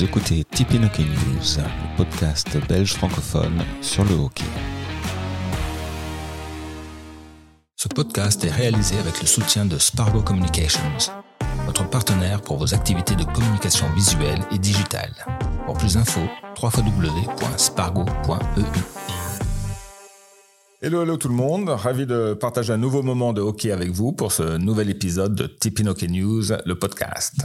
[0.00, 4.46] Vous écoutez Tipeee Hockey News, le podcast belge francophone sur le hockey.
[7.76, 10.80] Ce podcast est réalisé avec le soutien de Spargo Communications,
[11.66, 15.12] votre partenaire pour vos activités de communication visuelle et digitale.
[15.66, 16.26] Pour plus d'infos,
[16.62, 19.29] www.spargo.eu.
[20.82, 21.68] Hello, hello tout le monde.
[21.68, 25.46] Ravi de partager un nouveau moment de hockey avec vous pour ce nouvel épisode de
[25.46, 27.44] Tipeee Hockey News, le podcast.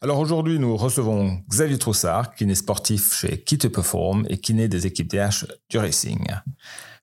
[0.00, 5.10] Alors aujourd'hui, nous recevons Xavier Troussard, est sportif chez to Perform et naît des équipes
[5.10, 6.26] DH du Racing.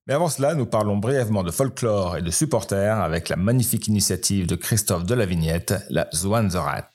[0.08, 4.48] Mais avant cela, nous parlons brièvement de folklore et de supporters avec la magnifique initiative
[4.48, 6.90] de Christophe Delavignette, la Zwanzerat.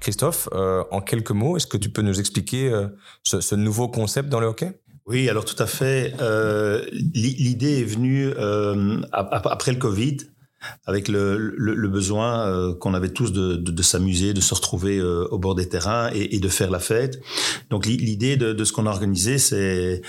[0.00, 2.88] Christophe, euh, en quelques mots, est-ce que tu peux nous expliquer euh,
[3.22, 4.80] ce, ce, nouveau concept dans le hockey?
[5.06, 6.14] Oui, alors tout à fait.
[6.20, 10.18] Euh, L'idée est venue euh, après le Covid,
[10.86, 14.54] avec le, le, le besoin euh, qu'on avait tous de, de, de s'amuser, de se
[14.54, 17.20] retrouver euh, au bord des terrains et, et, de faire la fête.
[17.70, 20.02] Donc l'idée de, de, ce qu'on a organisé, c'est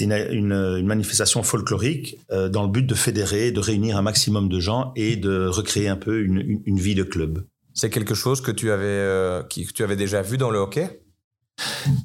[0.00, 4.60] une, une, une, manifestation folklorique dans le but de fédérer, de réunir un maximum de
[4.60, 7.44] gens et de recréer un peu une, une vie de club.
[7.74, 11.02] C'est quelque chose que tu avais, euh, que tu avais déjà vu dans le hockey?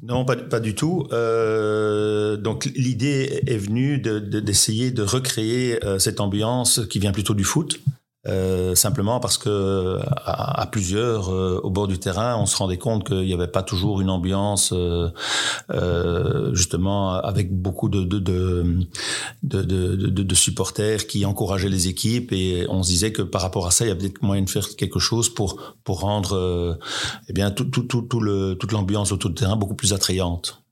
[0.02, 1.06] Non, pas, du tout.
[1.12, 7.12] Euh, donc l'idée est venue d'essayer de, de, de, recréer euh, cette ambiance qui vient
[7.12, 7.80] plutôt du foot.
[8.28, 13.06] Euh, simplement parce que à, plusieurs euh, au bord du terrain, on se rendait compte
[13.06, 18.74] qu'il n'y avait pas toujours une ambiance euh, justement avec beaucoup de
[20.34, 23.88] supporters qui encourageaient les équipes et on se disait que par rapport à ça, il
[23.88, 26.78] y avait peut-être moyen de faire quelque chose pour pour rendre
[27.28, 30.62] eh bien tout, tout, tout le, toute l'ambiance autour du terrain beaucoup plus attrayante.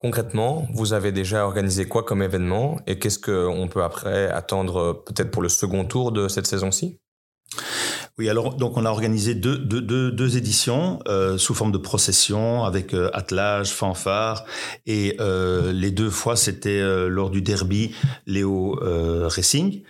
[0.00, 5.30] Concrètement, vous avez déjà organisé quoi comme événement et qu'est-ce qu'on peut après attendre peut-être
[5.30, 6.98] pour le second tour de cette saison-ci?
[8.18, 11.78] Oui, alors donc on a organisé deux, deux, deux, deux éditions euh, sous forme de
[11.78, 14.44] procession avec euh, attelage, fanfare
[14.86, 17.94] et euh, les deux fois c'était euh, lors du derby
[18.26, 19.82] Léo euh, Racing.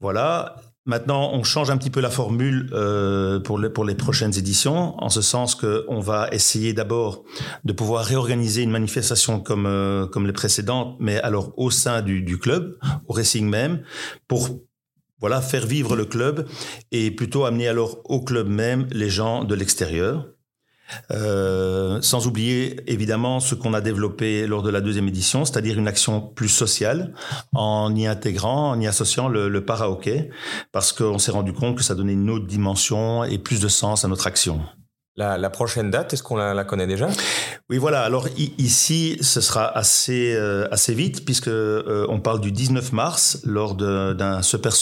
[0.00, 0.56] Voilà.
[0.86, 5.00] Maintenant, on change un petit peu la formule euh, pour, les, pour les prochaines éditions,
[5.00, 7.22] en ce sens qu'on va essayer d'abord
[7.64, 12.22] de pouvoir réorganiser une manifestation comme, euh, comme les précédentes, mais alors au sein du,
[12.22, 13.82] du club, au Racing même,
[14.26, 14.48] pour
[15.20, 16.48] voilà faire vivre le club
[16.92, 20.26] et plutôt amener alors au club même les gens de l'extérieur.
[21.12, 25.86] Euh, sans oublier évidemment ce qu'on a développé lors de la deuxième édition, c'est-à-dire une
[25.86, 27.14] action plus sociale
[27.52, 30.30] en y intégrant, en y associant le, le para-hockey,
[30.72, 34.04] parce qu'on s'est rendu compte que ça donnait une autre dimension et plus de sens
[34.04, 34.60] à notre action.
[35.20, 37.06] La, la prochaine date, est-ce qu'on la, la, connaît déjà?
[37.68, 38.00] Oui, voilà.
[38.04, 43.38] Alors ici, ce sera assez euh, assez vite puisque euh, on parle du 19 mars
[43.44, 44.72] lors d'un super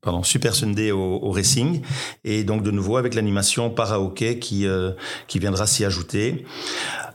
[0.00, 1.82] pardon, Super Sunday au, au, Racing,
[2.22, 4.92] et donc de nouveau avec l'animation para hockey qui euh,
[5.26, 6.46] qui viendra s'y ajouter.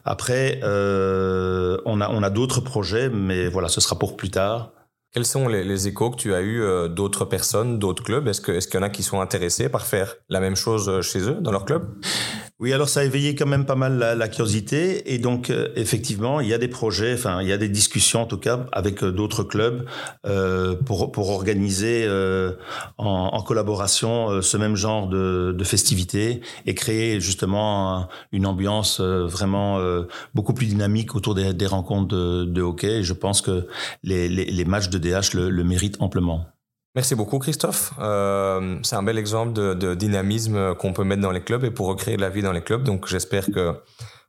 [0.03, 4.73] Après, euh, on a on a d'autres projets, mais voilà, ce sera pour plus tard.
[5.13, 8.27] Quels sont les, les échos que tu as eu d'autres personnes, d'autres clubs?
[8.27, 10.99] Est-ce que est-ce qu'il y en a qui sont intéressés par faire la même chose
[10.99, 11.87] chez eux dans leur club?
[12.59, 15.69] Oui, alors ça a éveillé quand même pas mal la, la curiosité et donc euh,
[15.75, 18.65] effectivement il y a des projets, enfin il y a des discussions en tout cas
[18.71, 19.85] avec euh, d'autres clubs
[20.25, 22.53] euh, pour pour organiser euh,
[22.97, 29.01] en, en, collaboration euh, ce même genre de, de festivités et créer justement une ambiance
[29.01, 29.79] vraiment
[30.33, 32.99] beaucoup plus dynamique autour des, des rencontres de, de, hockey.
[32.99, 33.67] Et je pense que
[34.03, 36.47] les, les, les matchs de DH le, le méritent amplement.
[36.97, 37.93] Merci beaucoup Christophe.
[37.99, 41.85] Euh, c'est un bel exemple de, dynamisme qu'on peut mettre dans les clubs et pour
[41.85, 42.81] recréer de la vie dans les clubs.
[42.81, 43.75] Donc j'espère que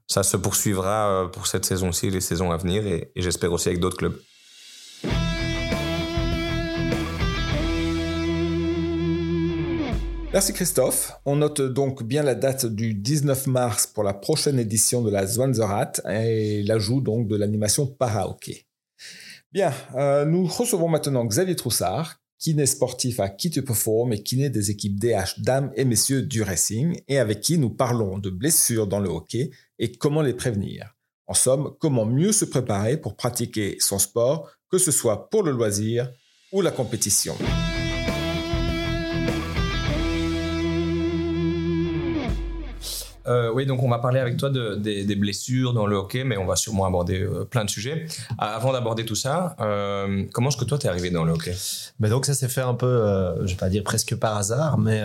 [0.07, 3.71] ça se poursuivra euh, pour cette saison-ci et les saisons à venir et, j'espère aussi
[3.71, 4.19] avec d'autres clubs.
[10.35, 11.13] Merci Christophe.
[11.25, 15.27] On note donc bien la date du 19 mars pour la prochaine édition de la
[15.27, 18.67] Zwanzerat et l'ajout donc de l'animation para-hockey.
[19.53, 24.51] Bien, euh, nous recevons maintenant Xavier Troussard, kiné sportif à Qui to Perform et kiné
[24.51, 28.87] des équipes DH dames et messieurs du racing et avec qui nous parlons de blessures
[28.87, 30.95] dans le hockey et comment les prévenir.
[31.27, 35.53] En somme, comment mieux se préparer pour pratiquer son sport, que ce soit pour le
[35.53, 36.11] loisir
[36.53, 37.37] ou la compétition.
[43.29, 46.37] Euh, oui, donc on va parler avec toi de, des, blessures dans le hockey, mais
[46.37, 48.07] on va sûrement aborder euh, plein de sujets.
[48.39, 51.55] Avant d'aborder tout ça, euh, comment est-ce que toi t'es arrivé dans le hockey?
[52.01, 53.05] Ben Donc ça s'est fait un peu,
[53.43, 55.03] je vais pas dire presque par hasard, mais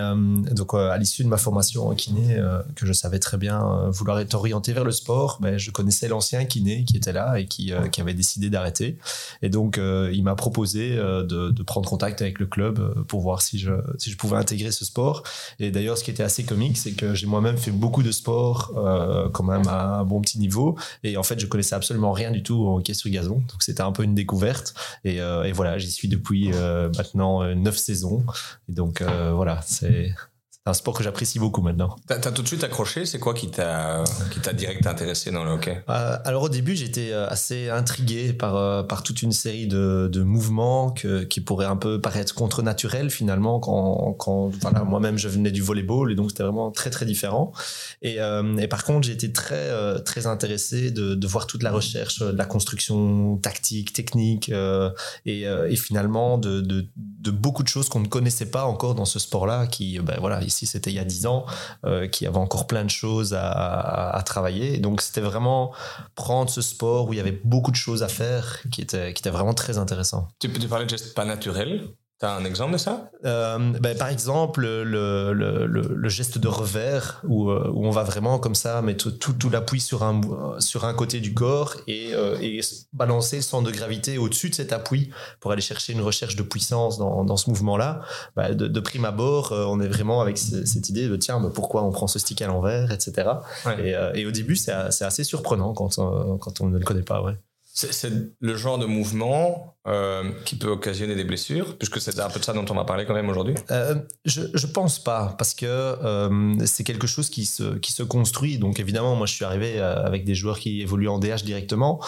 [0.52, 2.40] donc à l'issue de ma formation en kiné,
[2.76, 6.44] que je savais très bien vouloir être orienté vers le sport, ben, je connaissais l'ancien
[6.44, 8.98] kiné qui était là et qui, avait décidé d'arrêter.
[9.42, 14.16] Et donc il m'a proposé de, prendre contact avec le club pour voir si je
[14.16, 15.24] pouvais intégrer ce sport.
[15.58, 18.72] Et d'ailleurs, ce qui était assez comique, c'est que j'ai moi-même fait beaucoup de sport,
[18.76, 20.76] euh, quand même à un bon petit niveau.
[21.02, 23.36] Et en fait, je connaissais absolument rien du tout au hockey sur gazon.
[23.36, 24.74] Donc, c'était un peu une découverte.
[25.04, 28.24] Et, euh, et voilà, j'y suis depuis euh, maintenant neuf saisons.
[28.68, 30.14] Et donc, voilà, c'est
[30.66, 31.94] un sport que j'apprécie beaucoup maintenant.
[32.06, 33.04] T'as as tout de suite accroché?
[33.04, 34.02] C'est quoi qui t'a
[34.32, 35.82] qui t'a direct intéressé dans le hockey?
[35.90, 40.08] Euh, Alors au début, j'étais euh, assez intrigué par euh, par toute une série de,
[40.10, 45.28] de mouvements que, qui pourraient un peu paraître contre-naturels finalement quand quand voilà moi-même je
[45.28, 47.52] venais du volleyball et donc c'était vraiment très très différent.
[48.00, 48.16] Et,
[48.58, 49.70] et par contre, été très
[50.04, 54.50] très intéressé de, de voir toute la recherche, de la construction tactique, technique
[55.26, 59.04] et, et finalement de, de, de beaucoup de choses qu'on ne connaissait pas encore dans
[59.04, 61.44] ce sport-là qui ben voilà si c'était il y a 10 ans,
[61.84, 64.78] euh, qui avait encore plein de choses à, travailler.
[64.78, 65.72] donc c'était vraiment
[66.14, 69.20] prendre ce sport où il y avait beaucoup de choses à faire qui était, qui
[69.20, 70.28] était vraiment très intéressant.
[70.38, 71.88] Tu peux te parler de gestes pas naturels?
[72.20, 73.10] T'as un exemple de ça?
[73.24, 78.04] Euh, ben, Par exemple, le, le, le, geste de revers, où, euh, où, on va
[78.04, 80.20] vraiment comme ça mettre tout, tout l'appui sur un,
[80.60, 82.60] sur un côté du corps et, euh, et
[82.92, 86.44] balancer le centre de gravité au-dessus de cet appui pour aller chercher une recherche de
[86.44, 88.02] puissance dans, dans ce mouvement-là.
[88.36, 91.90] Ben, de, prime abord, on est vraiment avec cette idée de tiens, mais pourquoi on
[91.90, 93.28] prend ce stick à l'envers, etc.
[93.82, 97.22] Et, et, au début, c'est assez surprenant quand, quand on ne le connaît pas.
[97.22, 97.34] Ouais.
[97.72, 102.40] C'est le genre de mouvement euh, qui peut occasionner des blessures, puisque c'est un peu
[102.40, 105.52] de ça dont on va parler quand même aujourd'hui euh, je, je pense pas, parce
[105.52, 108.56] que euh, c'est quelque chose qui se, qui se construit.
[108.56, 112.00] Donc évidemment, moi je suis arrivé avec des joueurs qui évoluent en DH directement,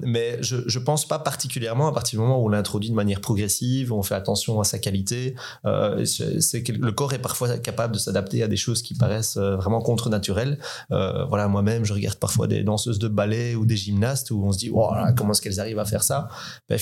[0.00, 3.20] mais je, je pense pas particulièrement à partir du moment où on l'introduit de manière
[3.20, 5.34] progressive, où on fait attention à sa qualité.
[6.06, 10.58] c'est le corps est parfois capable de s'adapter à des choses qui paraissent vraiment contre-naturelles.
[10.88, 14.58] voilà, moi-même, je regarde parfois des danseuses de ballet ou des gymnastes où on se
[14.58, 16.28] dit, oh, comment est-ce qu'elles arrivent à faire ça?
[16.70, 16.78] Ben,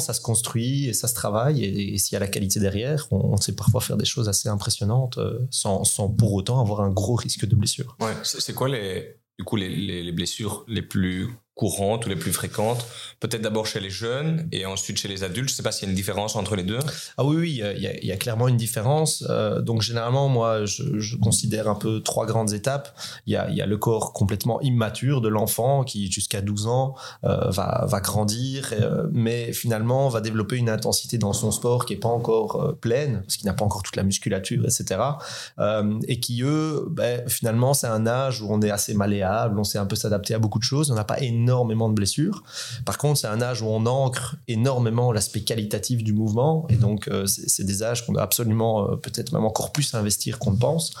[0.00, 1.64] ça se construit et ça se travaille.
[1.64, 5.18] Et, s'il y a la qualité derrière, on, sait parfois faire des choses assez impressionnantes
[5.18, 7.96] euh, sans, sans, pour autant avoir un gros risque de blessure.
[8.00, 12.32] Ouais, c'est quoi les, du coup, les, les, blessures les plus courantes ou les plus
[12.32, 12.84] fréquentes
[13.20, 15.48] Peut-être d'abord chez les jeunes et ensuite chez les adultes.
[15.48, 16.80] Je ne sais pas s'il y a une différence entre les deux.
[17.16, 19.24] Ah oui, oui, il y, a, clairement une différence.
[19.30, 22.94] Euh, donc généralement, moi, je, considère un peu trois grandes étapes.
[23.26, 27.86] Il y a, le corps complètement immature de l'enfant qui, jusqu'à 12 ans, euh, va,
[27.88, 32.08] va grandir, euh, mais finalement va développer une intensité dans son sport qui n'est pas
[32.08, 35.00] encore pleine, parce qu'il n'a pas encore toute la musculature, etc.
[36.08, 39.78] et qui, eux, ben, finalement, c'est un âge où on est assez malléable, on sait
[39.78, 42.42] un peu s'adapter à beaucoup de choses, on n'a pas énormément énormément de blessures.
[42.84, 46.66] Par contre, c'est un âge où on ancre énormément l'aspect qualitatif du mouvement.
[46.70, 50.38] Et donc, euh, c'est des âges qu'on doit absolument, euh, peut-être même encore plus investir
[50.38, 50.92] qu'on ne pense.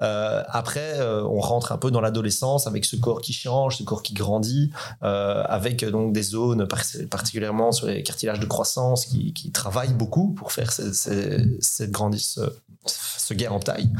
[0.00, 4.02] Euh, après, on rentre un peu dans l'adolescence avec ce corps qui change, ce corps
[4.02, 4.70] qui grandit,
[5.00, 6.66] avec donc des zones
[7.10, 12.38] particulièrement sur les cartilages de croissance qui, travaillent beaucoup pour faire cette grandisse
[12.86, 13.90] se guère en taille.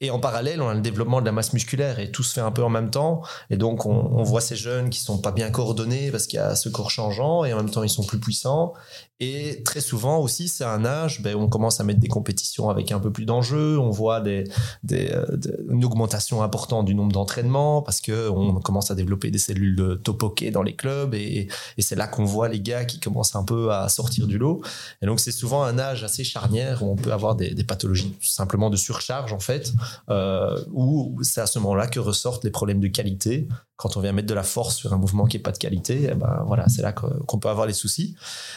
[0.00, 2.40] Et en parallèle, on a le développement de la masse musculaire et tout se fait
[2.40, 3.22] un peu en même temps.
[3.50, 6.42] Et donc, on, on voit ces jeunes qui sont pas bien coordonnés parce qu'il y
[6.42, 8.74] a ce corps changeant et en même temps, ils sont plus puissants.
[9.20, 12.92] Et très souvent aussi, c'est un âge ben, on commence à mettre des compétitions avec
[12.92, 13.76] un peu plus d'enjeux.
[13.78, 14.44] On voit des,
[14.84, 15.24] des, euh,
[15.68, 19.94] une augmentation importante du nombre d'entraînements parce que on commence à développer des cellules de
[19.94, 23.44] topoké dans les clubs et, et c'est là qu'on voit les gars qui commencent un
[23.44, 24.62] peu à sortir du lot.
[25.02, 28.14] Et donc, c'est souvent un âge assez charnière où on peut avoir des, des pathologies
[28.20, 29.72] simplement de surcharge en fait,
[30.10, 33.48] euh, où c'est à ce moment-là que ressortent les problèmes de qualité
[33.78, 36.08] quand on vient mettre de la force sur un mouvement qui est pas de qualité,
[36.10, 38.16] eh ben voilà, c'est là qu'on peut avoir les soucis.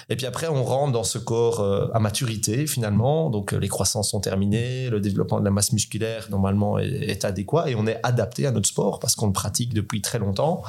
[0.09, 3.29] Et puis après, on rentre dans ce corps euh, à maturité finalement.
[3.29, 7.69] Donc euh, les croissances sont terminées, le développement de la masse musculaire normalement est, adéquat
[7.69, 10.63] et on est adapté à notre sport parce qu'on le pratique depuis très longtemps.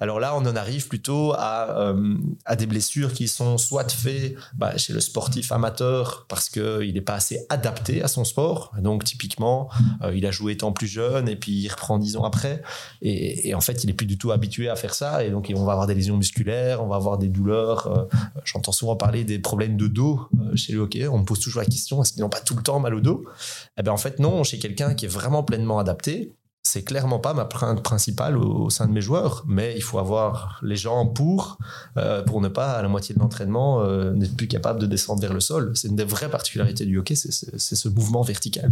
[0.00, 2.14] Alors là, on en arrive plutôt à, euh,
[2.44, 6.94] à des blessures qui sont soit faites bah, chez le sportif amateur parce que il
[6.94, 8.72] n'est pas assez adapté à son sport.
[8.80, 9.68] donc typiquement,
[10.12, 12.62] il a joué étant plus jeune et puis il reprend dix ans après
[13.02, 15.52] et, et en fait, il est plus du tout habitué à faire ça et donc
[15.54, 18.08] on va avoir des lésions musculaires, on va avoir des douleurs.
[18.44, 21.06] J'entends souvent parler des problèmes de dos euh, chez le hockey.
[21.06, 23.00] On me pose toujours la question est-ce qu'ils n'ont pas tout le temps mal au
[23.00, 23.24] dos?
[23.78, 26.34] Eh bien en fait non, chez quelqu'un qui est vraiment pleinement adapté,
[26.68, 30.60] c'est clairement pas ma crainte principale au, sein de mes joueurs, mais il faut avoir
[30.62, 31.58] les gens pour,
[31.96, 35.22] euh, pour ne pas, à la moitié de l'entraînement, euh, n'être plus capable de descendre
[35.22, 35.72] vers le sol.
[35.74, 38.70] C'est une des vraies particularités du hockey, c'est ce mouvement vertical.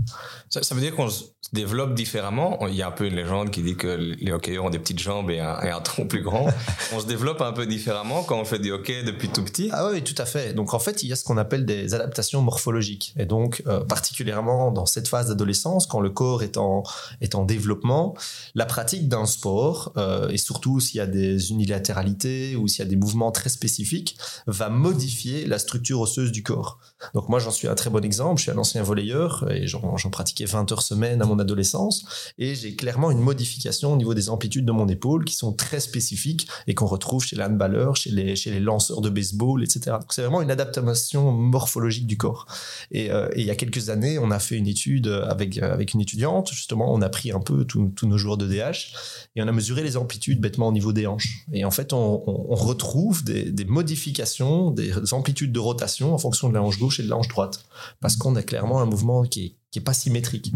[0.50, 2.58] Ça, ça veut dire qu'on se développe différemment?
[2.68, 4.98] Il y a un peu une légende qui dit que les hockeyeurs ont des petites
[4.98, 6.46] jambes et un, et un tronc plus grand.
[6.94, 9.70] on se développe un peu différemment quand on fait du hockey depuis tout petit?
[9.72, 10.52] Ah oui, tout à fait.
[10.52, 13.14] Donc en fait, il y a ce qu'on appelle des adaptations morphologiques.
[13.18, 16.82] Et donc, euh, particulièrement dans cette phase d'adolescence, quand le corps est en,
[17.20, 17.85] est en développement,
[18.54, 22.86] la pratique d'un sport, euh, et surtout s'il y a des unilatéralités ou s'il y
[22.86, 24.16] a des mouvements très spécifiques,
[24.46, 26.78] va modifier la structure osseuse du corps.
[27.14, 28.38] Donc moi, j'en suis un très bon exemple.
[28.38, 32.32] Je suis un ancien volleyeur et j'en pratiquais 20 heures semaine à mon adolescence.
[32.38, 35.80] Et j'ai clairement une modification au niveau des amplitudes de mon épaule qui sont très
[35.80, 39.96] spécifiques et qu'on retrouve chez les handballeurs, chez les, chez les lanceurs de baseball, etc.
[40.00, 42.46] Donc c'est vraiment une adaptation morphologique du corps.
[42.90, 45.94] Et, euh, et, il y a quelques années, on a fait une étude avec, avec
[45.94, 46.50] une étudiante.
[46.52, 48.92] Justement, on a pris un peu tous nos joueurs de DH
[49.36, 51.46] et on a mesuré les amplitudes bêtement au niveau des hanches.
[51.52, 56.48] Et en fait, on, on, retrouve des, des, modifications, des amplitudes de rotation en fonction
[56.48, 57.64] de la hanche gauche et de la hanche droite.
[58.00, 60.52] Parce qu'on a clairement un mouvement qui est, qui est pas symétrique.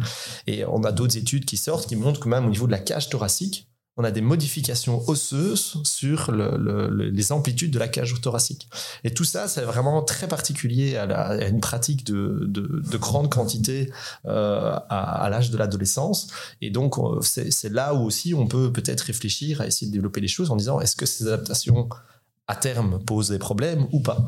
[0.47, 2.79] Et on a d'autres études qui sortent qui montrent que même au niveau de la
[2.79, 8.69] cage thoracique, on a des modifications osseuses sur les amplitudes de la cage thoracique.
[9.05, 13.93] Et tout ça, c'est vraiment très particulier à, une pratique de, grande quantité
[14.25, 16.29] euh, à, l'âge de l'adolescence.
[16.63, 20.29] Et donc, c'est là où aussi on peut peut-être réfléchir à essayer de développer les
[20.29, 21.89] choses en disant est-ce que ces adaptations
[22.47, 24.27] à terme posent des problèmes ou pas?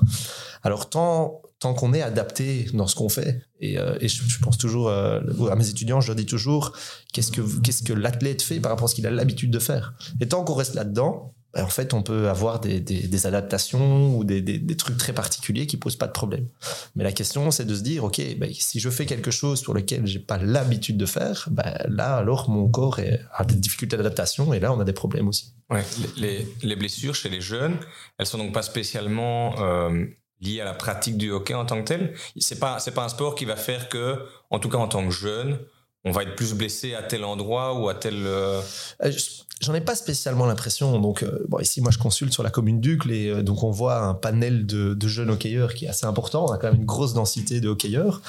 [0.62, 3.42] Alors, tant tant qu'on est adapté dans ce qu'on fait.
[3.61, 6.73] Et, euh, je, pense toujours euh, à mes étudiants, je leur dis toujours
[7.12, 9.95] qu'est-ce que l'athlète fait par rapport à ce qu'il a l'habitude de faire?
[10.21, 14.76] Et tant qu'on reste là-dedans, ben, en fait, on peut avoir des, adaptations ou des,
[14.76, 16.49] trucs très particuliers qui posent pas de problème.
[16.97, 19.73] Mais la question, c'est de se dire, ok, ben, si je fais quelque chose sur
[19.73, 22.99] lequel j'ai pas l'habitude de faire, ben, là, alors mon corps
[23.35, 25.54] a des difficultés d'adaptation et là, on a des problèmes aussi.
[25.71, 25.85] Ouais,
[26.16, 27.76] les, les, blessures chez les jeunes,
[28.19, 30.04] elles sont donc pas spécialement euh,
[30.42, 32.14] lié à la pratique du hockey en tant que tel.
[32.38, 34.18] C'est pas c'est pas un sport qui va faire que,
[34.50, 35.58] en tout cas en tant que jeune,
[36.04, 38.26] on va être plus blessé à tel endroit ou à tel.
[38.26, 38.61] Euh,
[39.04, 39.12] euh,
[39.61, 40.99] j'en ai pas spécialement l'impression.
[40.99, 43.99] Donc, euh, bon, ici, moi, je consulte sur la commune d'Ucle et donc on voit
[43.99, 46.46] un panel de, de, jeunes hockeyeurs qui est assez important.
[46.46, 48.20] On a quand même une grosse densité de hockeyeurs.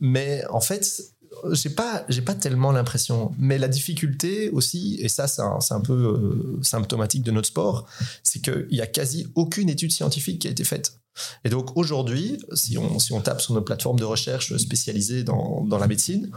[0.00, 1.14] mais en fait,
[1.50, 3.32] j'ai pas j'ai pas tellement l'impression.
[3.38, 7.86] Mais la difficulté aussi et ça c'est un, un, peu symptomatique de notre sport
[8.22, 10.98] c'est qu'il y a quasi aucune étude scientifique qui a été faite.
[11.44, 15.64] Et donc aujourd'hui, si on, si on tape sur nos plateformes de recherche spécialisées dans,
[15.64, 16.30] dans la médecine,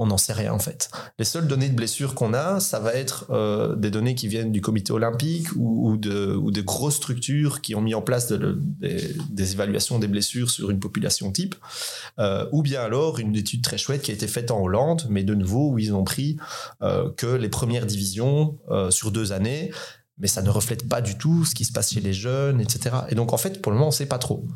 [0.00, 0.90] on n'en sait rien en fait.
[1.18, 4.50] Les seules données de blessures qu'on a, ça va être euh, des données qui viennent
[4.50, 10.08] du comité olympique ou, de, grosses structures qui ont mis en place des, évaluations des
[10.08, 11.54] blessures sur une population type,
[12.18, 15.22] euh, ou bien alors une étude très chouette qui a été faite en Hollande, mais
[15.22, 16.38] de nouveau où ils ont pris
[16.82, 18.58] euh, que les premières divisions
[18.90, 19.70] sur deux années
[20.20, 22.96] mais ça ne reflète pas du tout ce qui se passe chez les jeunes, etc.
[23.08, 24.46] Et donc, en fait, pour le moment, on ne sait pas trop.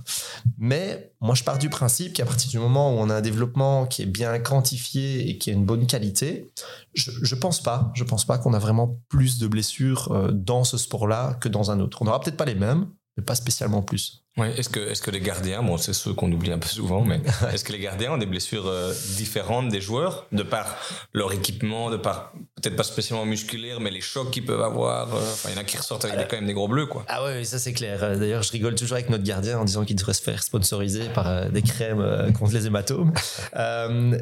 [0.58, 3.86] Mais moi, je pars du principe qu'à partir du moment où on a un développement
[3.86, 6.52] qui est bien quantifié et qui a une bonne qualité,
[6.94, 10.64] je ne pense pas, je pense pas qu'on a vraiment plus de blessures euh, dans
[10.64, 11.98] ce sport-là que dans un autre.
[12.02, 14.24] On n'aura peut-être pas les mêmes, mais pas spécialement plus.
[14.36, 17.04] Ouais, est-ce que, est-ce que les gardiens, bon, c'est ceux qu'on oublie un peu souvent,
[17.04, 17.20] mais
[17.52, 20.76] est-ce que les gardiens ont des blessures euh, différentes des joueurs, de par
[21.12, 25.20] leur équipement, de par, peut-être pas spécialement musculaire, mais les chocs qu'ils peuvent avoir euh,
[25.44, 27.04] il y en a qui ressortent avec quand même des gros bleus, quoi.
[27.06, 28.02] Ah ouais, ça c'est clair.
[28.02, 31.08] Euh, d'ailleurs, je rigole toujours avec notre gardien en disant qu'il devrait se faire sponsoriser
[31.10, 33.12] par des crèmes contre les hématomes.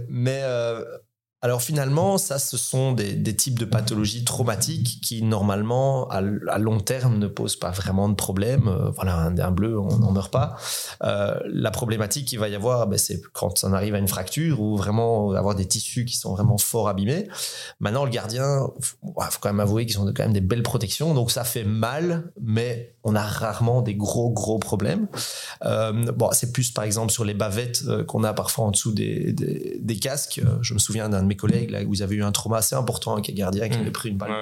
[0.09, 0.43] mais
[1.45, 7.19] alors finalement, ça, ce sont des, types de pathologies traumatiques qui, normalement, à, long terme,
[7.19, 8.69] ne posent pas vraiment de problème.
[8.69, 10.57] Euh, voilà, un, bleu, on n'en meurt pas.
[11.03, 14.61] Euh, la problématique qu'il va y avoir, ben, c'est quand on arrive à une fracture
[14.61, 17.27] ou vraiment avoir des tissus qui sont vraiment fort abîmés.
[17.81, 21.13] Maintenant, le gardien, il faut quand même avouer qu'ils ont quand même des belles protections,
[21.13, 25.09] donc ça fait mal, mais on a rarement des gros, gros problèmes.
[25.65, 29.33] Euh, bon, c'est plus, par exemple, sur les bavettes qu'on a parfois en dessous des,
[29.33, 30.41] des casques.
[30.61, 33.29] Je me souviens d'un collègues là, où vous avez eu un trauma assez important avec
[33.31, 33.81] un gardien qui mmh.
[33.81, 34.33] avait pris une balle.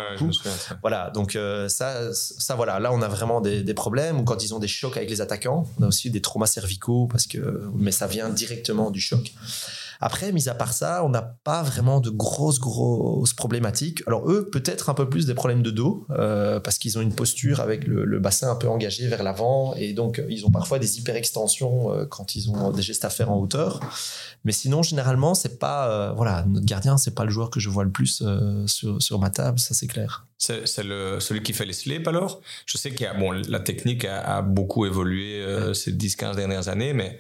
[0.80, 4.20] voilà, donc euh, ça, ça, voilà, là on a vraiment des, problèmes.
[4.20, 7.06] Ou quand ils ont des chocs avec les attaquants, on a aussi des traumas cervicaux
[7.06, 9.32] parce que, mais ça vient directement du choc.
[10.00, 14.02] Après, mis à part ça, on n'a pas vraiment de grosses, grosses problématiques.
[14.06, 17.14] Alors eux, peut-être un peu plus des problèmes de dos, euh, parce qu'ils ont une
[17.14, 20.98] posture avec le, bassin un peu engagé vers l'avant, et donc ils ont parfois des
[20.98, 23.80] hyperextensions euh, quand ils ont des gestes à faire en hauteur.
[24.44, 27.68] Mais sinon, généralement, c'est pas, euh, voilà, notre gardien, c'est pas le joueur que je
[27.68, 28.22] vois le plus
[28.66, 30.26] sur, sur ma table, ça c'est clair.
[30.38, 32.40] C'est celui qui fait les slips alors?
[32.64, 37.18] Je sais que bon, la technique a, beaucoup évolué ces 10-15 dernières années, mais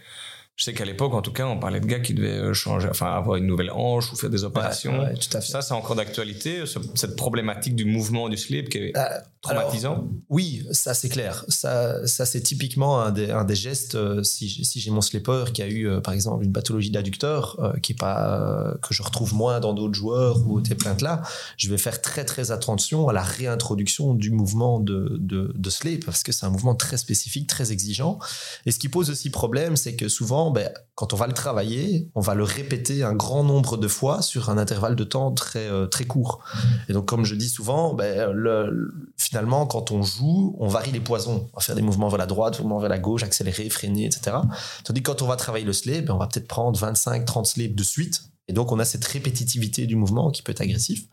[0.60, 2.86] Je sais qu'à l'époque, en tout cas, on parlait de gars qui devaient euh, changer,
[2.90, 5.00] enfin avoir une nouvelle hanche ou faire des opérations.
[5.00, 5.50] Ouais, tout à fait.
[5.50, 9.04] Ça, c'est encore d'actualité, ce- cette problématique du mouvement du slip qui est Euh,
[9.40, 9.92] traumatisant.
[9.92, 11.46] alors, oui, ça c'est clair.
[11.48, 13.94] Ça, ça c'est typiquement un des, un des gestes.
[13.94, 16.90] euh, si, j'ai- si j'ai mon slipper qui a eu, euh, par exemple, une pathologie
[16.90, 21.22] d'adducteur, qui est pas que je retrouve moins dans d'autres joueurs ou des plaintes là,
[21.56, 26.04] je vais faire très très attention à la réintroduction du mouvement de, de, de slip
[26.04, 28.18] parce que c'est un mouvement très spécifique, très exigeant.
[28.66, 32.10] Et ce qui pose aussi problème, c'est que souvent, ben, quand on va le travailler,
[32.14, 35.66] on va le répéter un grand nombre de fois sur un intervalle de temps très
[35.68, 36.42] euh, très court.
[36.88, 40.92] Et donc, comme je dis souvent, ben, le- le- finalement, quand on joue, on varie
[40.92, 41.48] les poisons.
[41.52, 44.06] On va faire des mouvements vers la droite, des mouvements vers la gauche, accélérer, freiner,
[44.06, 44.36] etc.
[44.84, 47.46] Tandis que quand on va travailler le slip, ben, on va peut-être prendre 25, 30
[47.46, 48.22] slips de suite.
[48.50, 51.04] Et donc, on a cette répétitivité du mouvement qui peut être agressif.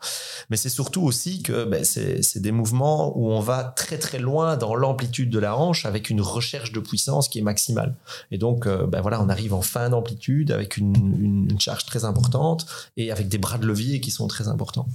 [0.49, 4.57] Mais c'est surtout aussi que ben, c'est des mouvements où on va très très loin
[4.57, 7.95] dans l'amplitude de la hanche avec une recherche de puissance qui est maximale.
[8.31, 12.65] Et donc, euh, ben voilà, on arrive en fin d'amplitude avec une, charge très importante
[12.97, 14.87] et avec des bras de levier qui sont très importants.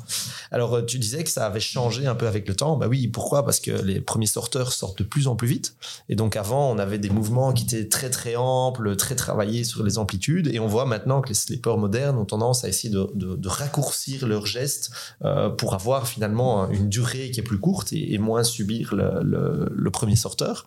[0.51, 2.77] Alors, euh, tu disais que ça avait changé un peu avec le temps.
[2.77, 3.45] Bah oui, pourquoi?
[3.45, 5.77] Parce que les premiers sorteurs sortent de plus en plus vite.
[6.09, 9.85] Et donc, avant, on avait des mouvements qui étaient très, très amples, très travaillés sur
[9.85, 10.49] les amplitudes.
[10.53, 14.91] Et on voit maintenant que les slippers modernes ont à essayer de, raccourcir leurs gestes
[15.25, 20.17] euh, pour avoir finalement une durée qui est plus courte et, moins subir le, premier
[20.17, 20.67] sorteur.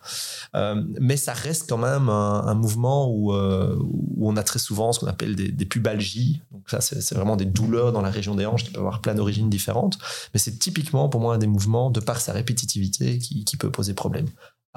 [0.54, 4.92] Euh, mais ça reste quand même un, mouvement où, euh, où on a très souvent
[4.92, 6.42] ce qu'on appelle des, pubalgies.
[6.52, 9.00] Donc ça, c'est c'est vraiment des douleurs dans la région des hanches qui peuvent avoir
[9.00, 9.98] plein d'origines différentes.
[10.32, 13.70] Mais c'est typiquement pour moi un des mouvements, de par sa répétitivité, qui, qui peut
[13.70, 14.26] poser problème.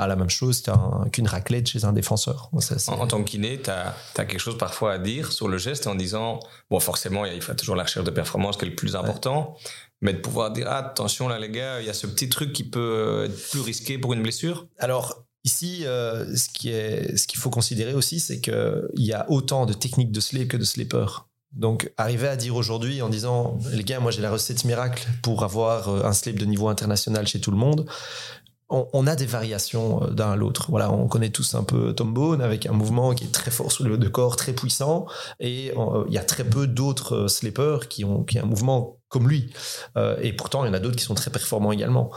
[0.01, 2.50] Ah, la même chose qu'un- qu'une raclette chez un défenseur.
[2.60, 5.58] Ça, En, en tant que kiné, tu as, quelque chose parfois à dire sur le
[5.58, 6.39] geste en disant,
[6.70, 9.58] bon, forcément, il faut toujours la recherche de performance qui est le plus important,
[10.01, 12.53] mais de pouvoir dire, ah, attention là, les gars, il y a ce petit truc
[12.53, 14.68] qui peut être plus risqué pour une blessure.
[14.77, 16.48] Alors, ici, euh, ce
[17.27, 20.63] qu'il faut considérer aussi, c'est qu'il y a autant de techniques de slip que de
[20.63, 21.06] slipper.
[21.51, 25.44] Donc, arriver à dire aujourd'hui en disant, les gars, moi j'ai la recette miracle pour
[25.44, 27.88] avoir euh, un slip de niveau international chez tout le monde,
[28.70, 30.68] on, a des variations euh, d'un à l'autre.
[30.70, 33.72] Voilà, on connaît tous un peu Tom Bone avec un mouvement qui est très fort
[33.72, 35.08] sur le de corps, très puissant,
[35.40, 38.98] et euh, il y a très peu d'autres euh, slippers qui ont, qui un mouvement
[39.10, 39.52] comme lui.
[40.22, 42.12] Et pourtant, il y en a d'autres qui sont très performants également.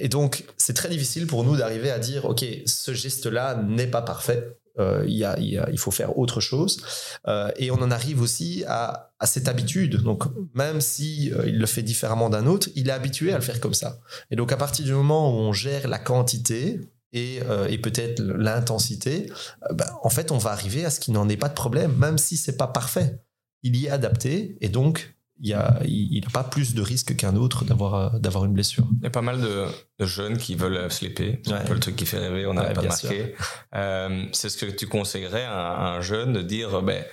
[0.00, 4.00] Et donc, c'est très difficile pour nous d'arriver à dire, OK, ce geste-là n'est pas
[4.00, 4.56] parfait.
[4.78, 6.80] Euh, il, faut faire autre chose.
[7.26, 9.96] Euh, et on en arrive aussi à, cette habitude.
[10.02, 13.42] Donc, même si euh, il le fait différemment d'un autre, il est habitué à le
[13.42, 14.00] faire comme ça.
[14.30, 16.80] Et donc, à partir du moment où on gère la quantité,
[17.12, 17.40] et,
[17.82, 19.32] peut-être l'intensité,
[19.72, 22.18] ben, en fait, on va arriver à ce qu'il n'en ait pas de problème, même
[22.18, 23.20] si c'est pas parfait.
[23.62, 27.36] Il y est adapté, et donc il n'a il, a pas plus de risque qu'un
[27.36, 28.86] autre d'avoir d'avoir une blessure.
[29.00, 29.66] Il y a pas mal de,
[29.98, 31.40] de jeunes qui veulent slipper.
[31.44, 31.58] C'est Ouais.
[31.58, 33.34] un peu le truc qui fait rêver, on Ouais, pas marquer.
[33.74, 37.04] Euh, c'est ce que tu conseillerais à, à un jeune de dire, ben,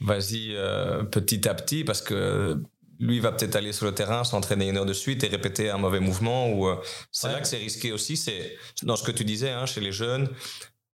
[0.00, 2.62] vas-y euh, petit à petit, parce que
[2.98, 5.78] lui va peut-être aller sur le terrain, s'entraîner une heure de suite et répéter un
[5.78, 6.50] mauvais mouvement.
[6.52, 6.76] Ou euh,
[7.10, 7.32] c'est Ouais.
[7.34, 8.16] là que c'est risqué aussi.
[8.18, 10.28] C'est dans ce que tu disais, hein, chez les jeunes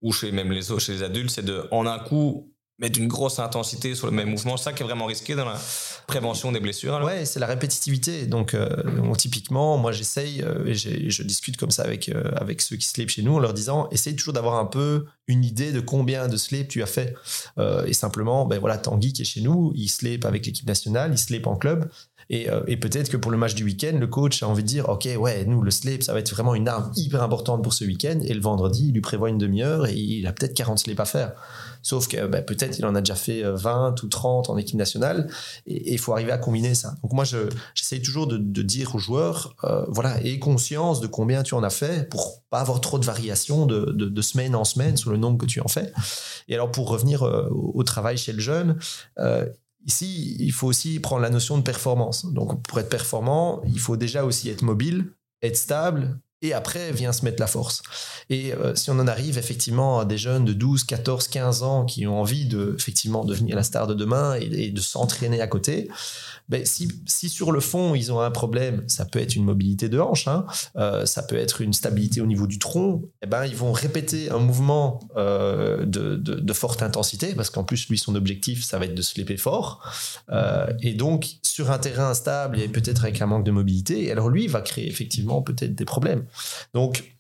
[0.03, 3.07] ou chez même les autres, chez les adultes, c'est de en un coup mettre une
[3.07, 4.57] grosse intensité sur le même mouvement.
[4.57, 5.59] C'est ça qui est vraiment risqué dans la
[6.07, 6.95] prévention des blessures.
[6.95, 8.27] alors Ouais, c'est la répétitivité.
[8.27, 8.69] Donc, euh,
[9.17, 13.11] typiquement, moi, j'essaye euh, et je discute comme ça avec, euh, avec ceux qui slip
[13.11, 16.37] chez nous en leur disant essaye toujours d'avoir un peu une idée de combien de
[16.37, 17.15] slip tu as fait.
[17.87, 21.19] Et simplement, ben voilà, Tanguy qui est chez nous, il slip avec l'équipe nationale, il
[21.19, 21.89] slip en club.
[22.31, 24.89] Et, et peut-être que pour le match du week-end, le coach a envie de dire
[24.89, 27.85] Ok, ouais, nous, le slip, ça va être vraiment une arme hyper importante pour ce
[27.85, 28.21] week-end.
[28.23, 31.07] Et le vendredi, il lui prévoit une demi-heure et il a peut-être 40 slips à
[31.07, 31.33] faire.
[31.85, 34.77] Sauf que ben, peut-être il en a déjà fait euh, 20 ou 30 en équipe
[34.77, 35.29] nationale
[35.67, 36.95] et il faut arriver à combiner ça.
[37.03, 41.43] Donc moi, je- j'essaye toujours de, dire aux joueurs, euh, voilà, aie conscience de combien
[41.43, 44.97] tu en as fait pour pas avoir trop de variations de, de- semaine en semaine
[44.97, 45.93] sur le nombre que tu en fais.
[46.49, 48.79] Et alors pour revenir euh, au, travail chez le jeune,
[49.19, 49.47] euh,
[49.87, 52.25] ici, il faut aussi prendre la notion de performance.
[52.33, 55.11] Donc pour être performant, il faut déjà aussi être mobile,
[55.43, 56.19] être stable.
[56.45, 57.83] Et après vient se mettre la force.
[58.29, 61.87] Et euh, si on en arrive effectivement à des jeunes de 12, 14, 15 ans
[61.87, 65.47] qui ont envie de effectivement devenir la star de demain et, et de s'entraîner à
[65.47, 65.89] côté,
[66.49, 69.99] ben, si, sur le fond ils ont un problème, ça peut être une mobilité de
[69.99, 73.57] hanche, hein, euh, ça peut être une stabilité au niveau du tronc, eh ben, ils
[73.57, 78.79] vont répéter un mouvement euh, de forte intensité, parce qu'en plus lui son objectif ça
[78.79, 79.81] va être de se léper fort,
[80.31, 84.29] Euh, et donc sur un terrain instable et peut-être avec un manque de mobilité, alors
[84.29, 86.25] lui il va créer effectivement peut-être des problèmes.
[86.73, 87.17] Donc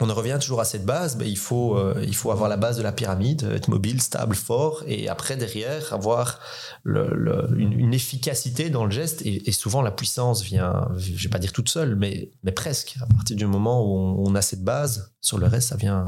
[0.00, 2.56] on en revient toujours à cette base, ben, il, faut, euh, il faut avoir la
[2.58, 6.38] base de la pyramide, être mobile, stable, fort, et après derrière avoir
[6.82, 11.22] le- le- une, une efficacité dans le geste, et, et souvent la puissance vient, je
[11.24, 12.96] vais pas dire toute seule, mais, mais presque.
[13.00, 16.06] À partir du moment où on, on a cette base, sur le reste, ça vient,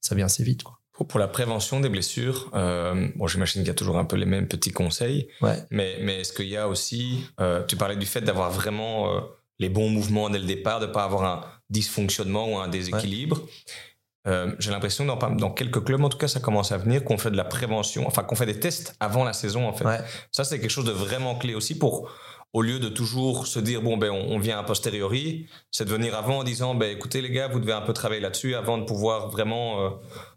[0.00, 0.62] ça vient assez vite.
[0.62, 0.78] Quoi.
[1.08, 4.26] Pour la prévention des blessures, euh, bon, j'imagine qu'il y a toujours un peu les
[4.26, 5.58] mêmes petits conseils, Ouais.
[5.70, 9.08] mais, mais est-ce qu'il y a aussi, euh, tu parlais du fait d'avoir vraiment
[9.58, 13.40] les bons mouvements dès le départ, de ne pas avoir un dysfonctionnement ou un déséquilibre.
[14.26, 16.78] Euh, J'ai l'impression que dans, pas- dans quelques clubs, en tout cas, ça commence à
[16.78, 19.72] venir, qu'on fait de la prévention, enfin qu'on fait des tests avant la saison, en
[19.74, 19.84] fait.
[19.84, 20.00] Ouais.
[20.32, 22.10] Ça, c'est quelque chose de vraiment clé aussi pour,
[22.54, 26.14] au lieu de toujours se dire, bon, ben, on, vient a posteriori, c'est de venir
[26.14, 28.84] avant en disant, ben, écoutez, les gars, vous devez un peu travailler là-dessus avant de
[28.84, 29.90] pouvoir vraiment euh,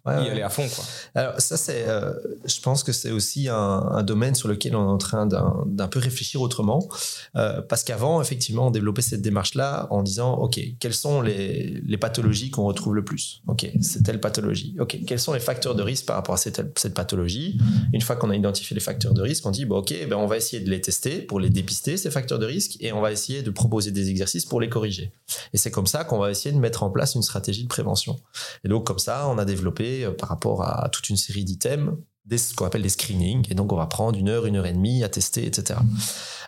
[0.06, 0.30] Ouais, y ouais.
[0.32, 0.86] aller à fond, quoi.
[1.16, 2.14] Alors ça, c'est, euh,
[2.46, 5.64] je pense que c'est aussi un, un domaine sur lequel on est en train d'un,
[5.66, 6.88] d'un peu réfléchir autrement,
[7.36, 11.98] Euh, parce qu'avant, effectivement, on développait cette démarche-là en disant, ok, quelles sont les, les
[11.98, 13.42] pathologies qu'on retrouve le plus?
[13.48, 14.76] Ok, c'est telle pathologie.
[14.80, 17.60] Ok, quels sont les facteurs de risque par rapport à cette, cette pathologie?
[17.94, 20.26] Une fois qu'on a identifié les facteurs de risque, on dit, bon, ok, ben on
[20.26, 23.42] va essayer de les tester pour les dépister facteurs de risque, et on va essayer
[23.42, 25.12] de proposer des exercices pour les corriger.
[25.54, 28.20] Et c'est comme ça qu'on va essayer de mettre en place une stratégie de prévention.
[28.64, 31.94] Et donc, comme ça, on a développé euh, par rapport à toute une série d'items
[32.26, 33.48] des, ce qu'on appelle des screenings.
[33.50, 35.80] Et donc, on va prendre une heure, une heure et demie à tester, etc.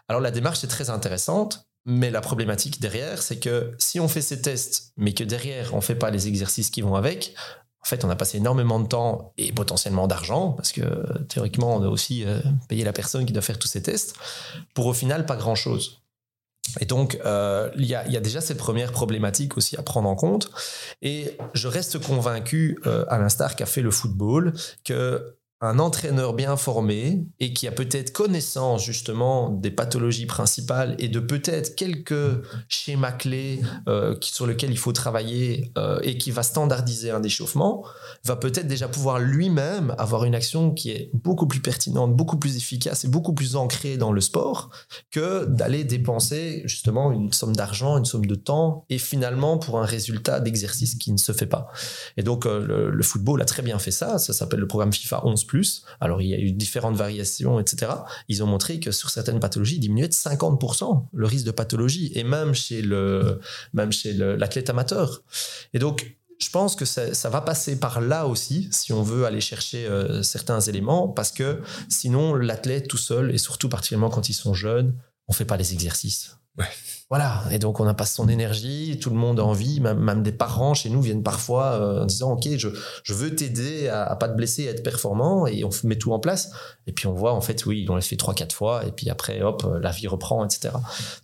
[0.07, 1.65] Alors, la démarche est très intéressante.
[1.85, 5.81] Mais la problématique derrière, c'est que si on fait ces tests, mais que derrière, on
[5.81, 7.33] fait pas les exercices qui vont avec,
[7.81, 10.83] en fait, on a passé énormément de temps et potentiellement d'argent, parce que
[11.29, 14.15] théoriquement, on a aussi euh, payé la personne qui doit faire tous ces tests,
[14.73, 16.01] pour au final pas grand-chose.
[16.79, 19.81] Et donc, euh, il y, a, il y a déjà cette première problématique aussi à
[19.81, 20.51] prendre en compte.
[21.01, 26.55] Et je reste convaincu, euh, à l'instar qu'a fait le football, que un entraîneur bien
[26.55, 33.11] formé et qui a peut-être connaissance justement des pathologies principales et de peut-être quelques schémas
[33.11, 37.83] clés euh, sur lesquels il faut travailler euh, et qui va standardiser un échauffement,
[38.23, 42.55] va peut-être déjà pouvoir lui-même avoir une action qui est beaucoup plus pertinente, beaucoup plus
[42.55, 44.69] efficace et beaucoup plus ancrée dans le sport
[45.11, 49.85] que d'aller dépenser justement une somme d'argent, une somme de temps et finalement pour un
[49.85, 51.67] résultat d'exercice qui ne se fait pas.
[52.15, 55.25] Et donc euh, le football a très bien fait ça, ça s'appelle le programme FIFA
[55.25, 55.48] 11
[55.99, 57.91] Alors il y a eu différentes variations, etc.
[58.27, 62.23] Ils ont montré que sur certaines pathologies, diminuait de 50% le risque de pathologie et
[62.23, 63.39] même chez le
[63.73, 65.23] même chez l'athlète amateur.
[65.73, 69.41] Et donc je pense que ça, va passer par là aussi, si on veut aller
[69.41, 74.33] chercher euh, certains éléments, parce que sinon, l'athlète tout seul, et surtout particulièrement quand ils
[74.33, 74.95] sont jeunes,
[75.27, 76.37] on fait pas les exercices.
[77.09, 80.31] Voilà, et donc on a pas son énergie, tout le monde a envie, même, des
[80.31, 82.69] parents chez nous viennent parfois euh, en disant ok je,
[83.03, 86.13] je veux t'aider à, à pas te blesser, à être performant, et on met tout
[86.13, 86.51] en place,
[86.85, 89.09] et puis on voit en fait oui on l'a fait trois quatre fois, et puis
[89.09, 90.69] après hop la vie reprend, etc.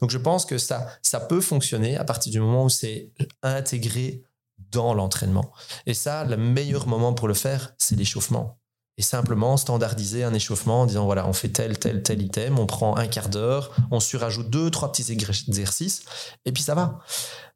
[0.01, 3.11] Donc je pense que ça ça peut fonctionner à partir du moment où c'est
[3.43, 4.23] intégré
[4.71, 5.51] dans l'entraînement.
[5.85, 8.59] Et ça, le meilleur moment pour le faire, c'est l'échauffement.
[8.97, 12.65] Et simplement standardiser un échauffement en disant voilà, on fait tel, tel, tel item, on
[12.65, 16.03] prend un quart d'heure, on surajoute deux, trois petits exer- exercices,
[16.45, 16.99] et puis ça va.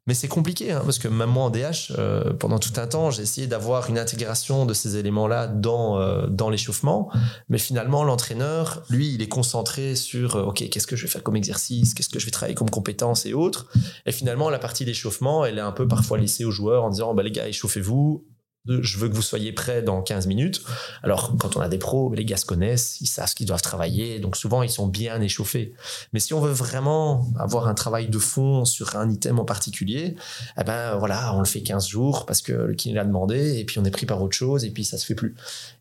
[0.06, 3.10] Mais c'est compliqué, hein, parce que même moi en DH, euh, pendant tout un temps,
[3.10, 7.12] j'ai essayé d'avoir une intégration de ces éléments-là dans, euh, dans l'échauffement.
[7.48, 11.22] Mais finalement, l'entraîneur, lui, il est concentré sur euh, OK, qu'est-ce que je vais faire
[11.22, 13.68] comme exercice, qu'est-ce que je vais travailler comme compétences et autres.
[14.06, 17.14] Et finalement, la partie d'échauffement, elle est un peu parfois laissée aux joueurs en disant
[17.14, 18.26] bah, les gars, échauffez-vous.
[18.66, 20.62] Je veux que vous soyez prêts dans 15 minutes.
[21.02, 23.62] Alors, quand on a des pros, les gars se connaissent, ils savent ce qu'ils doivent
[23.62, 24.20] travailler.
[24.20, 25.72] Donc, souvent, ils sont bien échauffés.
[26.12, 30.14] Mais si on veut vraiment avoir un travail de fond sur un item en particulier,
[30.58, 33.64] eh ben, voilà, on le fait 15 jours parce que le kiné l'a demandé et
[33.64, 35.34] puis on est pris par autre chose et puis ça se fait plus.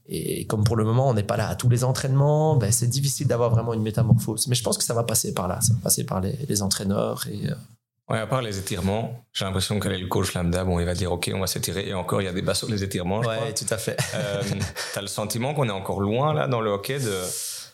[0.08, 2.88] Et comme pour le moment, on n'est pas là à tous les entraînements, ben, c'est
[2.88, 4.48] difficile d'avoir vraiment une métamorphose.
[4.48, 5.60] Mais je pense que ça va passer par là.
[5.60, 7.56] Ça va passer par les, les entraîneurs et, euh,
[8.10, 11.12] Ouais, à part les étirements, j'ai l'impression que le coach lambda, bon, il va dire,
[11.12, 11.88] OK, on va s'étirer.
[11.90, 13.96] Et encore, il y a des bas sur les étirements, je Ouais, tout à fait.
[13.98, 14.20] crois.
[14.20, 14.42] Euh,
[14.94, 17.14] T'as le sentiment qu'on est encore loin, là, dans le hockey, de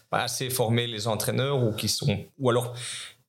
[0.09, 2.73] pas assez former les entraîneurs ou qui sont, ou alors,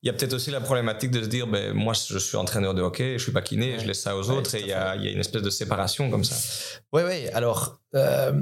[0.02, 2.74] il y a peut-être aussi la problématique de se dire, ben, moi, je suis entraîneur
[2.74, 3.78] de hockey, je suis pas kiné, Ouais.
[3.80, 5.42] je laisse ça aux Ouais, autres et il y a, il y a une espèce
[5.42, 6.36] de séparation comme ça.
[6.92, 7.28] Oui, oui.
[7.34, 8.32] Alors, euh,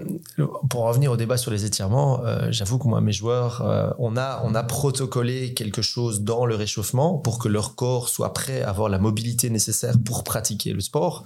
[0.71, 4.17] pour revenir au débat sur les étirements, euh, j'avoue que moi, mes joueurs, euh, on,
[4.17, 8.63] a, on a protocolé quelque chose dans le réchauffement pour que leur corps soit prêt
[8.63, 11.25] à avoir la mobilité nécessaire pour pratiquer le sport.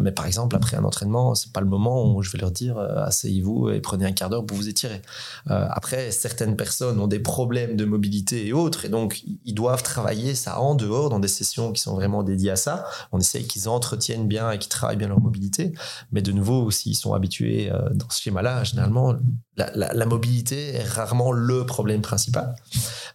[0.00, 2.78] Mais par exemple, après un entraînement, c'est pas le moment où je vais leur dire
[2.78, 5.02] asseyez-vous et prenez un quart d'heure pour vous étirer.
[5.46, 10.34] Après, certaines personnes ont des problèmes de mobilité et autres, et donc ils doivent travailler
[10.34, 12.86] ça en dehors dans des sessions qui sont vraiment dédiées à ça.
[13.12, 15.72] On essaye qu'ils entretiennent bien et qu'ils travaillent bien leur mobilité.
[16.12, 19.14] Mais de nouveau, s'ils sont habitués euh, dans ce schéma-là, généralement,
[19.56, 22.54] la, la- la mobilité est rarement le problème principal.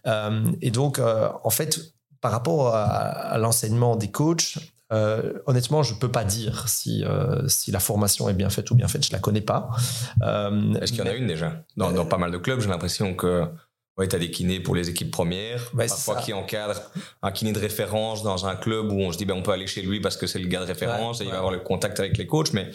[0.06, 1.80] Euh, et donc, euh, en fait,
[2.20, 4.58] par rapport à, à l'enseignement des coachs,
[4.92, 8.74] euh, honnêtement, je peux pas dire si, euh, si la formation est bien faite ou
[8.74, 9.06] bien faite.
[9.06, 9.70] Je la connais pas.
[10.22, 11.64] Euh, Est-ce qu'il y en a une déjà?
[11.76, 13.44] Dans, dans pas mal de clubs, j'ai l'impression que
[13.96, 16.80] ouais, tu as des kinés pour les équipes premières, c'est parfois qui encadrent
[17.22, 19.66] un kiné de référence dans un club où on se dit ben, on peut aller
[19.66, 21.60] chez lui parce que c'est le gars de référence Ouais, et il va avoir le
[21.60, 22.70] contact avec les coachs, mais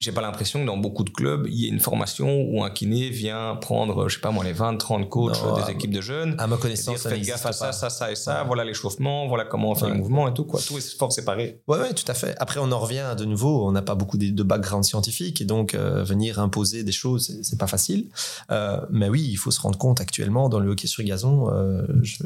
[0.00, 2.70] j'ai pas l'impression que dans beaucoup de clubs, il y ait une formation où un
[2.70, 6.36] kiné vient prendre, je sais pas moi, les 20, 30 coachs des équipes de jeunes.
[6.38, 9.44] À ma connaissance, ça faites gaffe à ça, ça, ça et ça, voilà l'échauffement, voilà
[9.44, 10.58] comment on fait le mouvement et tout, quoi.
[10.66, 11.60] Tout est fort séparé.
[11.68, 12.34] Ouais, ouais, tout à fait.
[12.38, 15.74] Après, on en revient de nouveau, on n'a pas beaucoup de, background scientifique et donc
[15.74, 18.06] euh, venir imposer des choses, c'est pas facile.
[18.50, 21.82] Euh, mais oui, il faut se rendre compte actuellement dans le hockey sur gazon, euh,
[22.02, 22.24] je,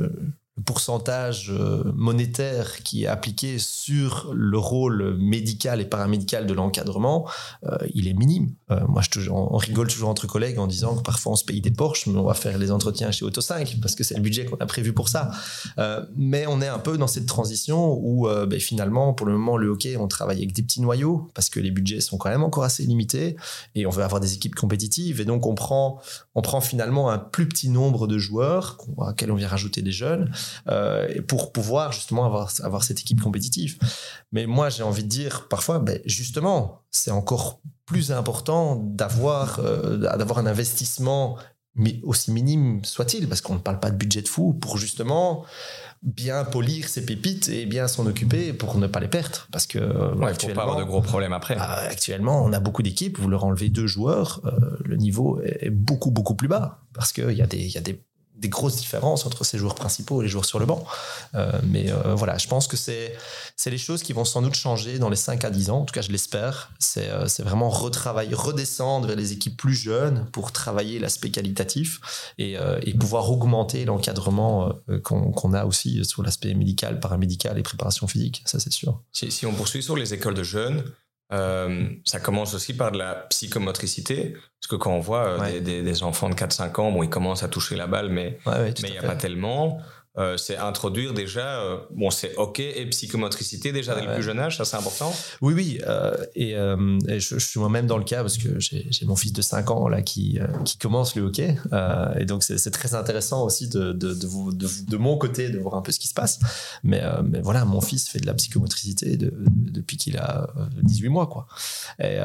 [0.57, 7.29] le pourcentage euh, monétaire qui est appliqué sur le rôle médical et paramédical de l'encadrement,
[7.64, 8.55] euh, il est minime.
[8.71, 11.73] Euh, moi, on rigole toujours entre collègues en disant que parfois on se paye des
[11.73, 14.45] Porsche, mais on va faire les entretiens chez Auto 5 parce que c'est le budget
[14.45, 15.33] qu'on a prévu pour ça.
[16.17, 19.69] mais on est un peu dans cette transition où ben, finalement, pour le moment, le
[19.69, 22.62] hockey, on travaille avec des petits noyaux parce que les budgets sont quand même encore
[22.62, 23.37] assez limités
[23.75, 26.01] et on veut avoir des équipes compétitives et donc on prend,
[26.35, 29.93] on prend finalement un plus petit nombre de joueurs à quels on vient rajouter des
[29.93, 30.31] jeunes
[30.68, 33.78] euh, pour pouvoir justement avoir, avoir cette équipe compétitive.
[34.33, 39.96] Mais moi, j'ai envie de dire parfois, ben, justement, c'est encore plus important d'avoir euh,
[39.96, 41.37] d'avoir un investissement
[41.76, 45.44] mais aussi minime soit-il, parce qu'on ne parle pas de budget de fou, pour justement
[46.02, 49.48] bien polir ses pépites et bien s'en occuper pour ne pas les perdre.
[49.50, 51.57] Parce que ouais, actuellement, pas avoir de gros problèmes après.
[51.57, 56.11] Actuellement, on a beaucoup d'équipes, vous leur enlevez deux joueurs, euh, le niveau est beaucoup,
[56.11, 56.83] beaucoup plus bas.
[56.92, 58.00] Parce qu'il y, a des, y a des
[58.35, 60.85] des grosses différences entre ces joueurs principaux et les joueurs sur le banc.
[61.35, 63.16] Euh, mais euh, voilà, je pense que c'est
[63.66, 65.79] les choses qui vont sans doute changer dans les 5 à 10 ans.
[65.81, 66.70] En tout cas, je l'espère.
[66.79, 72.57] C'est euh, vraiment retravailler, redescendre vers les équipes plus jeunes pour travailler l'aspect qualitatif et,
[72.83, 78.42] et, pouvoir augmenter l'encadrement qu'on a aussi sur l'aspect médical, paramédical et préparation physique.
[78.47, 79.01] Ça, c'est sûr.
[79.12, 80.85] Si, on poursuit sur les écoles de jeunes,
[81.35, 85.83] euh, ça commence aussi par de la psychomotricité, parce que quand on voit euh, des,
[85.83, 88.99] des, enfants de 4-5 ans, bon, ils commencent à toucher la balle, mais il n'y
[88.99, 89.79] a pas tellement.
[90.16, 94.38] Euh, c'est introduire déjà, euh, bon, c'est OK et psychomotricité déjà dès le plus jeune
[94.38, 95.12] âge, ça c'est important.
[95.40, 95.81] Oui, oui.
[95.88, 96.55] Euh, et,
[97.18, 100.03] je, suis moi-même dans le cas parce que j'ai mon fils de 5 ans là
[100.03, 101.57] qui, qui commence le hockey.
[102.16, 105.83] et donc c'est très intéressant aussi de, de, de, de, mon côté de voir un
[105.83, 106.38] peu ce qui se passe.
[106.85, 110.48] Mais, mais voilà, mon fils fait de la psychomotricité depuis qu'il a
[110.83, 111.27] 18 mois.
[111.27, 111.46] Quoi.
[111.98, 112.18] Et,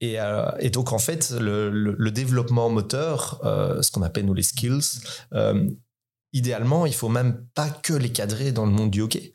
[0.00, 0.18] et,
[0.60, 3.40] et donc en fait, le, le, le développement moteur,
[3.82, 5.00] ce qu'on appelle nous les skills,
[6.32, 9.32] idéalement, il faut même pas que les cadrer dans le monde du hockey.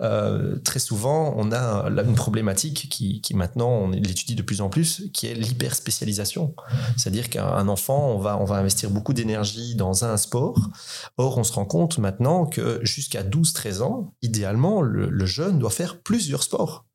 [0.00, 5.10] Euh, très souvent, on a une problématique qui, maintenant, on l'étudie de plus en plus,
[5.12, 6.54] qui est l'hyperspécialisation.
[6.96, 10.70] C'est-à-dire qu'un enfant, on va, on va investir beaucoup d'énergie dans un sport.
[11.16, 16.00] Or, on se rend compte maintenant que jusqu'à 12-13 ans, idéalement, le, jeune doit faire
[16.00, 16.86] plusieurs sports.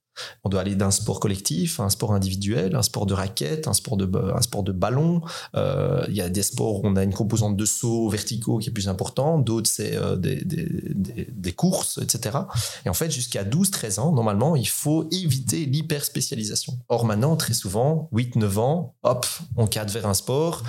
[0.43, 3.73] On doit aller d'un sport collectif à un sport individuel, un sport de raquette, un
[3.73, 5.21] sport de, un sport de ballon.
[5.55, 8.69] Euh, il y a des sports où on a une composante de sauts verticaux qui
[8.69, 12.37] est plus importante, d'autres c'est euh, des, des, courses, etc.
[12.85, 16.77] Et en fait, jusqu'à 12-13 ans, normalement, il faut éviter l'hyperspécialisation.
[16.89, 20.63] Or maintenant, très souvent, 8-9 ans, hop, on cadre vers un sport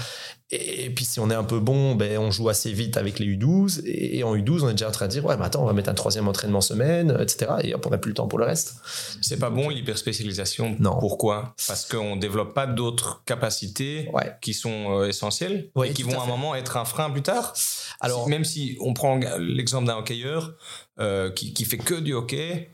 [0.51, 3.27] et puis si on est un peu bon, ben, on joue assez vite avec les
[3.35, 3.81] U12.
[3.87, 5.73] Et en U12, on est déjà en train de dire, ouais, mais attends, on va
[5.73, 7.53] mettre un troisième entraînement semaine, etc.
[7.63, 8.75] Et hop, on n'a plus le temps pour le reste.
[9.23, 10.77] C'est pas bon l'hyperspécialisation?
[10.79, 10.99] Non.
[10.99, 11.55] Pourquoi?
[11.67, 14.11] Parce qu'on développe pas d'autres capacités
[14.43, 17.55] qui sont euh, essentielles et qui vont à, un moment être un frein plus tard?
[18.01, 20.55] Alors, même si on prend l'exemple d'un hockeyeur
[21.01, 22.71] euh, qui, qui fait que du hockey,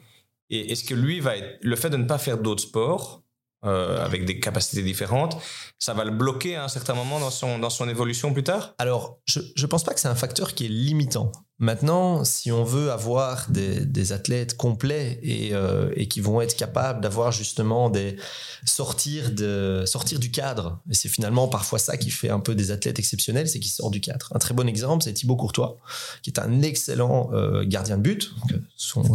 [0.51, 3.20] et est-ce que lui va être le fait de ne pas faire d'autres sports
[3.65, 5.37] euh, avec des capacités différentes,
[5.79, 8.75] ça va le bloquer à un certain moment dans son, dans son évolution plus tard?
[8.79, 11.31] Alors, je ne pense pas que c'est un facteur qui est limitant.
[11.61, 15.21] Maintenant, si on veut avoir des, athlètes complets
[15.53, 18.17] euh, et, qui vont être capables d'avoir justement des
[18.65, 22.71] sortir de sortir du cadre, et c'est finalement parfois ça qui fait un peu des
[22.71, 24.33] athlètes exceptionnels, c'est qu'ils sortent du cadre.
[24.35, 25.79] Un très bon exemple, c'est Thibaut Courtois,
[26.23, 28.55] qui est un excellent euh, gardien de but que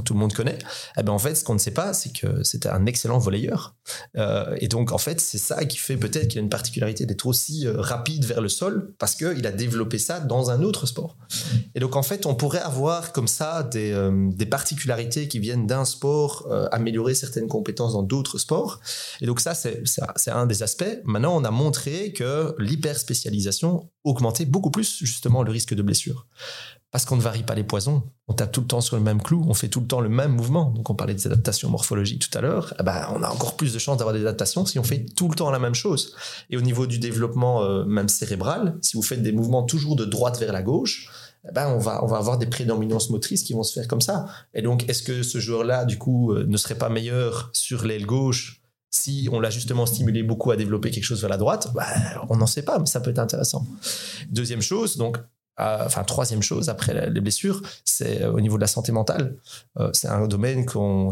[0.02, 0.60] tout le monde connaît.
[1.00, 3.76] Eh ben en fait, ce qu'on ne sait pas, c'est que c'était un excellent volleyeur.
[4.18, 7.26] Euh, et donc en fait, c'est ça qui fait peut-être qu'il a une particularité d'être
[7.26, 11.18] aussi rapide vers le sol parce qu'il a développé ça dans un autre sport.
[11.74, 15.68] Et donc en fait, on on pourrait avoir comme ça euh, des, particularités qui viennent
[15.68, 18.82] d'un sport, euh, améliorer certaines compétences dans d'autres sports.
[19.22, 21.00] Et donc ça, c'est un des aspects.
[21.06, 26.28] Maintenant, on a montré que l'hyperspécialisation augmentait beaucoup plus justement le risque de blessure.
[26.92, 29.22] Parce qu'on ne varie pas les poisons, on tape tout le temps sur le même
[29.22, 30.72] clou, on fait tout le temps le même mouvement.
[30.72, 32.74] Donc on parlait des adaptations morphologiques tout à l'heure.
[32.80, 35.30] Eh ben, on a encore plus de chances d'avoir des adaptations si on fait tout
[35.30, 36.16] le temps la même chose.
[36.50, 40.06] Et au niveau du développement euh, même cérébral, si vous faites des mouvements toujours de
[40.06, 41.10] droite vers la gauche,
[41.54, 44.26] ben on va, avoir des prédominances motrices qui vont se faire comme ça.
[44.54, 48.06] Et donc, est-ce que ce joueur-là, du coup, euh, ne serait pas meilleur sur l'aile
[48.06, 51.72] gauche si on l'a justement stimulé beaucoup à développer quelque chose vers la droite?
[51.76, 51.86] Ben,
[52.30, 53.66] On n'en sait pas, mais ça peut être intéressant.
[54.30, 55.18] Deuxième chose, donc,
[55.58, 59.38] enfin, troisième chose après les blessures, c'est euh, au niveau de la santé mentale.
[59.80, 60.66] Euh, c'est un domaine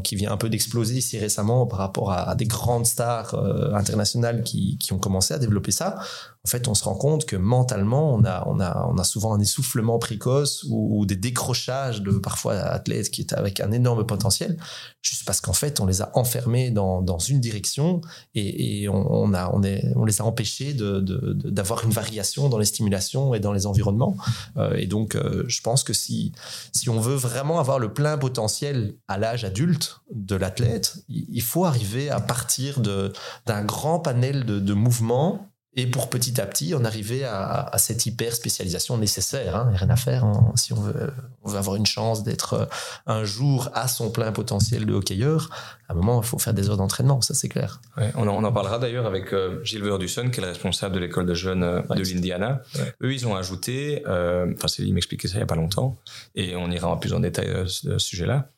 [0.04, 4.44] qui vient un peu d'exploser ici récemment par rapport à, des grandes stars euh, internationales
[4.44, 6.00] qui, ont commencé à développer ça
[6.46, 9.34] en fait, on se rend compte que mentalement, on a, on a, on a souvent
[9.34, 14.58] un essoufflement précoce ou, des décrochages de parfois athlètes qui étaient avec un énorme potentiel,
[15.02, 18.02] juste parce qu'en fait, on les a enfermés dans, dans une direction
[18.36, 22.58] et, on, a, on, est, on les a empêchés d'avoir de, de, une variation dans
[22.58, 24.18] les stimulations et dans les environnements.
[24.58, 26.34] Euh, et donc, euh, je pense que si,
[26.74, 31.64] si on veut vraiment avoir le plein potentiel à l'âge adulte de l'athlète, il faut
[31.64, 36.86] arriver à partir d'un grand panel de, de mouvements et pour petit à petit, on
[36.86, 39.56] arrivait à, cette hyper spécialisation nécessaire.
[39.56, 41.12] Hein, rien à faire hein, si on veut,
[41.44, 42.66] on veut, avoir une chance d'être euh,
[43.08, 45.50] un jour à son plein potentiel de hockeyeur.
[45.90, 47.82] À un moment, il faut faire des heures d'entraînement, ça c'est clair.
[48.16, 51.34] on, en, parlera d'ailleurs avec euh, Gilles Verdusson, qui est le responsable de l'école de
[51.34, 52.62] jeunes euh, de l'Indiana.
[53.02, 55.98] Eux, ils ont ajouté, enfin, c'est il m'expliquait ça il y a pas longtemps,
[56.36, 58.50] et on ira en plus en détail à ce sujet-là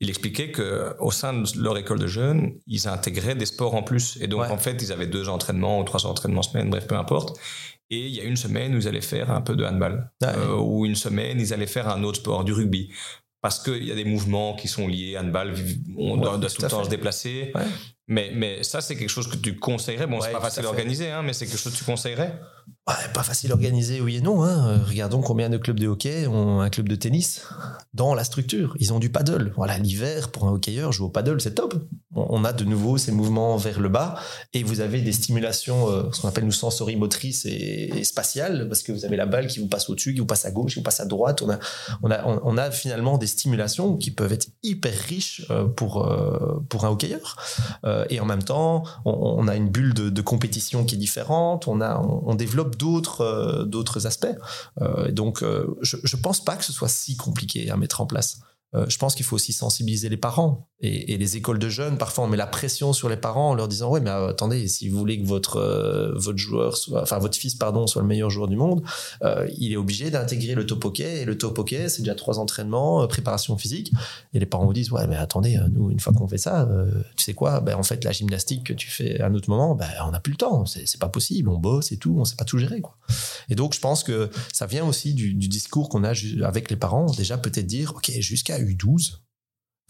[0.00, 3.82] il expliquait que au sein de leur école de jeunes, ils intégraient des sports en
[3.82, 4.18] plus.
[4.22, 7.38] Et donc, en fait, ils avaient deux entraînements ou trois entraînements semaine, bref, peu importe.
[7.90, 10.10] Et il y a une semaine où ils allaient faire un peu de handball.
[10.22, 12.90] Euh, ou une semaine, ils allaient faire un autre sport, du rugby.
[13.42, 15.54] Parce qu'il y a des mouvements qui sont liés, handball,
[15.98, 17.52] on doit, tout, le temps se déplacer.
[18.10, 20.08] Mais, mais ça, c'est quelque chose que tu conseillerais.
[20.08, 22.38] Bon, c'est pas facile à organiser, hein, mais c'est quelque chose que tu conseillerais
[23.12, 24.42] pas facile à organiser, oui et non.
[24.42, 24.68] Hein.
[24.68, 27.42] Euh, regardons combien de clubs de hockey ont un club de tennis
[27.94, 28.76] dans la structure.
[28.78, 29.52] Ils ont du paddle.
[29.56, 31.74] Voilà, l'hiver, pour un hockeyeur, jouer au paddle, c'est top.
[32.14, 34.16] On a de nouveau ces mouvements vers le bas
[34.52, 38.92] et vous avez des stimulations, euh, ce qu'on appelle nous sensorimotrices et, spatiales, parce que
[38.92, 40.84] vous avez la balle qui vous passe au-dessus, qui vous passe à gauche, qui vous
[40.84, 41.42] passe à droite.
[41.42, 41.58] On a,
[42.02, 46.08] on a, on a finalement des stimulations qui peuvent être hyper riches euh, pour,
[46.68, 47.36] pour un hockeyeur.
[48.08, 51.68] Et en même temps, on, a une bulle de, compétition qui est différente.
[51.68, 54.26] On, a, on développe d'autres euh, d'autres aspects.
[54.80, 58.06] Euh, donc, euh, je ne pense pas que ce soit si compliqué à mettre en
[58.06, 58.40] place.
[58.74, 62.26] je pense qu'il faut aussi sensibiliser les parents et, les écoles de jeunes, parfois on
[62.26, 64.98] met la pression sur les parents en leur disant ouais mais euh, attendez si vous
[64.98, 68.48] voulez que votre euh, votre joueur soit enfin votre fils pardon soit le meilleur joueur
[68.48, 68.82] du monde,
[69.22, 72.38] euh, il est obligé d'intégrer le top hockey et le top hockey c'est déjà trois
[72.38, 73.92] entraînements, préparation physique.
[74.32, 76.66] Et les parents vous disent ouais mais attendez nous une fois qu'on fait ça
[77.16, 79.74] tu sais quoi ben en fait la gymnastique que tu fais à un autre moment
[79.74, 82.36] ben on n'a plus le temps c'est pas possible on bosse et tout on sait
[82.36, 82.96] pas tout gérer quoi.
[83.50, 86.12] Et donc je pense que ça vient aussi du, du discours qu'on a
[86.42, 89.18] avec les parents déjà peut-être dire ok jusqu'à U12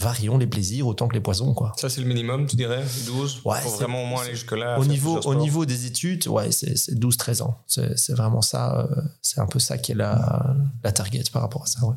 [0.01, 1.53] varions les plaisirs autant que les poisons.
[1.53, 1.73] Quoi.
[1.77, 4.79] Ça, c'est le minimum, tu dirais 12 ouais, faut vraiment au moins aller jusque-là.
[4.79, 7.59] Au niveau, au niveau des études, ouais, c'est 12-13 ans.
[7.67, 8.81] C'est vraiment ça.
[8.81, 11.85] Euh, c'est un peu ça qui est la, la target par rapport à ça.
[11.87, 11.97] Ouais.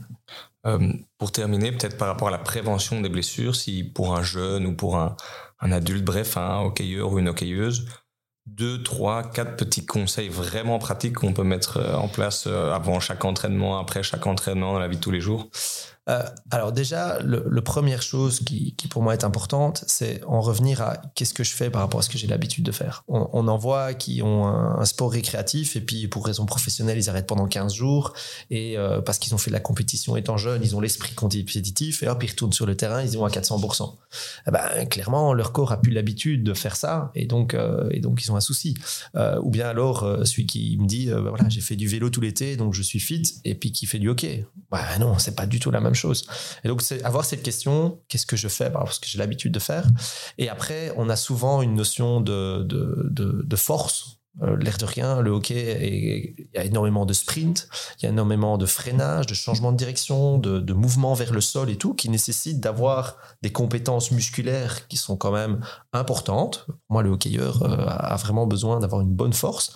[0.65, 4.65] Euh, pour terminer, peut-être par rapport à la prévention des blessures, si pour un jeune
[4.65, 5.15] ou pour un,
[5.61, 7.85] un adulte, bref, un hockeyeur ou une hockeyeuse,
[8.45, 13.23] deux, trois, quatre petits conseils vraiment pratiques qu'on peut mettre euh, en place avant chaque
[13.23, 15.49] entraînement, après chaque entraînement, dans la vie de tous les jours
[16.09, 20.97] euh, alors déjà, le, première chose qui, pour moi est importante, c'est en revenir à
[21.15, 23.03] qu'est-ce que je fais par rapport à ce que j'ai l'habitude de faire.
[23.07, 27.27] On, en voit qui ont un, sport récréatif et puis pour raison professionnelle, ils arrêtent
[27.27, 28.13] pendant 15 jours
[28.49, 32.03] et euh, parce qu'ils ont fait de la compétition étant jeunes, ils ont l'esprit compétitif
[32.03, 33.95] et hop, ils retournent sur le terrain, ils y vont à 400%.
[34.47, 38.31] Eh ben, clairement, leur corps a plus l'habitude de faire ça et donc, euh, ils
[38.31, 38.75] ont un souci.
[39.41, 42.57] ou bien alors, celui qui me dit, ben voilà, j'ai fait du vélo tout l'été,
[42.57, 44.45] donc je suis fit et puis qui fait du hockey.
[44.69, 46.25] Bah non, c'est pas du tout la même chose.
[46.63, 49.59] Et donc, c'est avoir cette question, qu'est-ce que je fais Parce que j'ai l'habitude de
[49.59, 49.87] faire?
[50.37, 56.35] Et après, on a souvent une notion de, force euh, l'air de rien, le hockey,
[56.39, 59.77] il y a énormément de sprint, il y a énormément de freinage, de changement de
[59.77, 64.87] direction, de, de mouvement vers le sol et tout, qui nécessite d'avoir des compétences musculaires
[64.87, 65.61] qui sont quand même
[65.93, 66.67] importantes.
[66.89, 69.73] Moi, le hockeyeur euh, a vraiment besoin d'avoir une bonne force.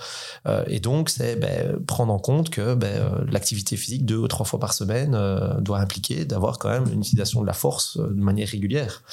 [0.47, 4.45] Euh, et donc, c'est ben, prendre en compte que ben, l'activité physique deux ou trois
[4.45, 5.17] fois par semaine
[5.59, 9.03] doit impliquer d'avoir quand même une utilisation de la force de manière régulière.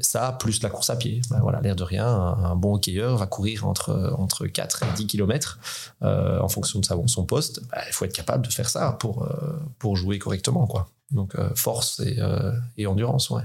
[0.00, 1.20] ça, plus la course à pied.
[1.30, 5.58] Ben, voilà, l'air de rien, un, bon hockeyeur va courir entre, entre 4 10 km
[6.02, 9.24] euh, en fonction de son poste, bah, il faut être capable de faire ça pour,
[9.24, 10.66] euh, pour jouer correctement.
[10.66, 10.88] Quoi.
[11.10, 12.18] Donc euh, force et,
[12.76, 13.42] et, endurance, ouais.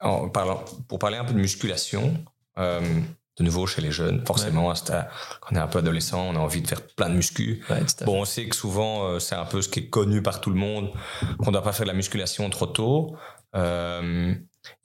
[0.00, 2.14] En parlant, pour parler un peu de musculation,
[2.56, 6.62] de nouveau chez les jeunes, forcément, quand on est un peu adolescent, on a envie
[6.62, 7.64] de faire plein de muscu.
[8.04, 10.56] bon, on sait que souvent, c'est un peu ce qui est connu par tout le
[10.56, 10.92] monde,
[11.38, 13.16] qu'on ne doit pas faire de la musculation trop tôt.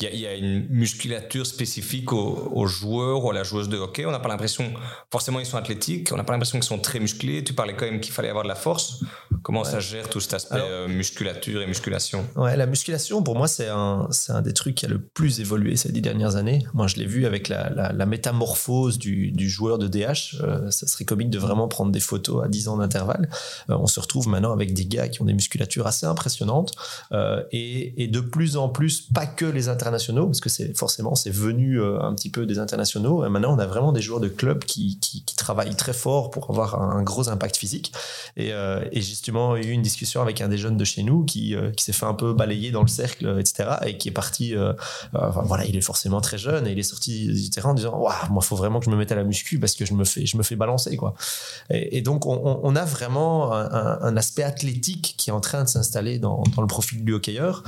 [0.02, 4.06] Il y, a une musculature spécifique aux, joueurs ou à la joueuse de hockey.
[4.06, 4.74] On n'a pas l'impression,
[5.12, 6.10] forcément, ils sont athlétiques.
[6.12, 7.44] On n'a pas l'impression qu'ils sont très musclés.
[7.44, 9.04] Tu parlais quand même qu'il fallait avoir de la force.
[9.42, 12.26] Comment ça gère tout cet aspect euh, musculature et musculation?
[12.36, 15.76] Ouais, la musculation, pour moi, c'est un, un des trucs qui a le plus évolué
[15.76, 16.66] ces dix dernières années.
[16.74, 20.42] Moi, je l'ai vu avec la, la, métamorphose du, du, joueur de DH.
[20.42, 23.30] Euh, ça serait comique de vraiment prendre des photos à 10 ans d'intervalle.
[23.70, 26.74] Euh, on se retrouve maintenant avec des gars qui ont des musculatures assez impressionnantes
[27.52, 31.30] et, et de plus en plus, pas que les internationaux, parce que c'est forcément c'est
[31.30, 33.26] venu euh, un petit peu des internationaux.
[33.26, 36.50] Et maintenant, on a vraiment des joueurs de club qui, qui, travaillent très fort pour
[36.50, 37.94] avoir un, gros impact physique.
[38.36, 40.86] Et, euh, et, justement, il y a eu une discussion avec un des jeunes de
[40.86, 43.76] chez nous qui, euh, qui s'est fait un peu balayer dans le cercle, etc.
[43.86, 44.56] Et qui est parti.
[45.14, 48.32] voilà, il est forcément très jeune et il est sorti du terrain en disant Waouh,
[48.32, 50.26] moi, faut vraiment que je me mette à la muscu parce que je me fais,
[50.26, 51.14] je me fais balancer, quoi.
[51.70, 56.18] Et, donc, on, a vraiment un, un, aspect athlétique qui est en train de s'installer
[56.18, 57.64] dans, dans le profil du hockeyeur.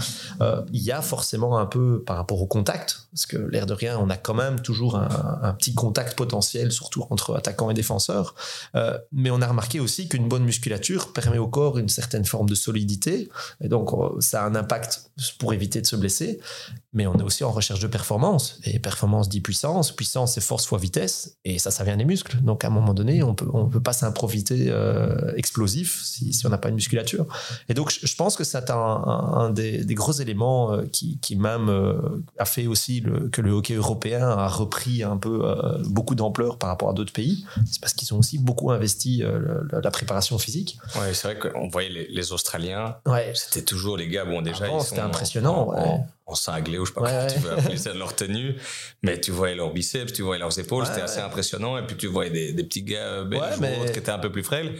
[0.71, 3.97] il y a forcément un peu par rapport au contact, parce que l'air de rien,
[3.99, 8.35] on a quand même toujours un, petit contact potentiel, surtout entre attaquants et défenseurs.
[8.75, 12.49] Euh, mais on a remarqué aussi qu'une bonne musculature permet au corps une certaine forme
[12.49, 13.29] de solidité,
[13.61, 16.39] et donc euh, ça a un impact pour éviter de se blesser.
[16.93, 20.65] Mais on est aussi en recherche de performance, et performance dit puissance, puissance c'est force
[20.65, 22.37] fois vitesse, et ça, ça vient des muscles.
[22.41, 26.49] Donc à un moment donné, on peut, on peut pas s'improviser euh, explosif si, on
[26.49, 27.25] n'a pas une musculature.
[27.69, 31.76] Et donc je, pense que c'est un, des, gros éléments qui, qui même euh,
[32.37, 36.57] a fait aussi le, que le hockey européen a repris un peu euh, beaucoup d'ampleur
[36.57, 37.45] par rapport à d'autres pays.
[37.65, 40.77] C'est parce qu'ils ont aussi beaucoup investi euh, la, préparation physique.
[40.95, 42.97] Ouais, c'est vrai qu'on voyait les, Australiens.
[43.05, 43.31] Ouais.
[43.35, 44.25] C'était toujours les gars.
[44.25, 45.73] Bon, déjà, c'était impressionnant.
[45.75, 48.57] En, cinglé ou je sais pas comment tu veux appeler ça de leur tenue,
[49.01, 51.77] mais tu voyais leurs biceps, tu voyais leurs épaules, c'était assez impressionnant.
[51.77, 53.89] Et puis tu voyais des, petits gars belges mais...
[53.93, 54.75] qui étaient un peu plus frêles.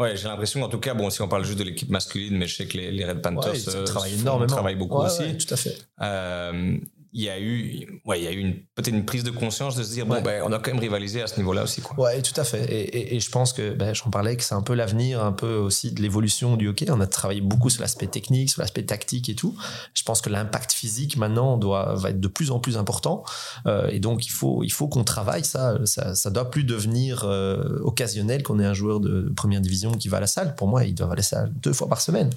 [0.00, 2.46] Ouais, j'ai l'impression, en tout cas, bon, si on parle juste de l'équipe masculine, mais
[2.46, 5.36] je sais que les, les Red Panthers ouais, travaillent énormément, travaillent beaucoup aussi.
[5.36, 5.76] tout à fait.
[6.00, 6.78] Euh,
[7.12, 9.74] il y a eu, ouais, il y a eu une, peut-être une prise de conscience
[9.74, 11.80] de se dire, bon, ben, on a quand même rivalisé à ce niveau-là aussi.
[11.80, 11.98] Quoi.
[11.98, 12.64] Ouais, tout à fait.
[12.72, 15.54] Et, et, je pense que, ben, j'en parlais, que c'est un peu l'avenir, un peu
[15.54, 16.86] aussi de l'évolution du hockey.
[16.90, 19.56] On a travaillé beaucoup sur l'aspect technique, sur l'aspect tactique et tout.
[19.94, 23.24] Je pense que l'impact physique maintenant doit, va être de plus en plus important.
[23.66, 25.78] Euh, et donc, il faut, il faut qu'on travaille ça.
[25.86, 30.08] Ça, ça doit plus devenir euh, occasionnel qu'on ait un joueur de première division qui
[30.08, 30.54] va à la salle.
[30.54, 32.30] Pour moi, il doit aller à la salle deux fois par semaine.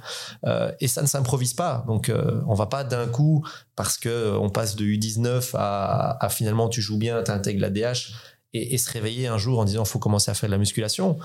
[0.45, 1.83] Euh, et ça ne s'improvise pas.
[1.87, 2.11] Donc,
[2.47, 3.45] on va pas d'un coup,
[3.75, 8.13] parce que on de U19 à, finalement tu joues bien, tu intègres la DH
[8.53, 11.17] et, se réveiller un jour en disant faut commencer à faire de la musculation,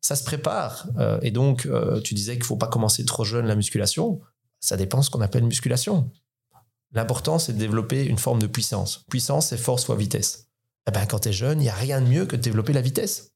[0.00, 0.86] ça se prépare.
[0.98, 4.20] Euh, et donc, euh, tu disais qu'il faut pas commencer trop jeune la musculation.
[4.60, 6.10] Ça dépend ce qu'on appelle musculation.
[6.92, 9.04] L'important, c'est de développer une forme de puissance.
[9.10, 10.48] Puissance, c'est force fois vitesse.
[10.88, 12.72] Eh ben, quand tu es jeune, il n'y a rien de mieux que de développer
[12.72, 13.34] la vitesse.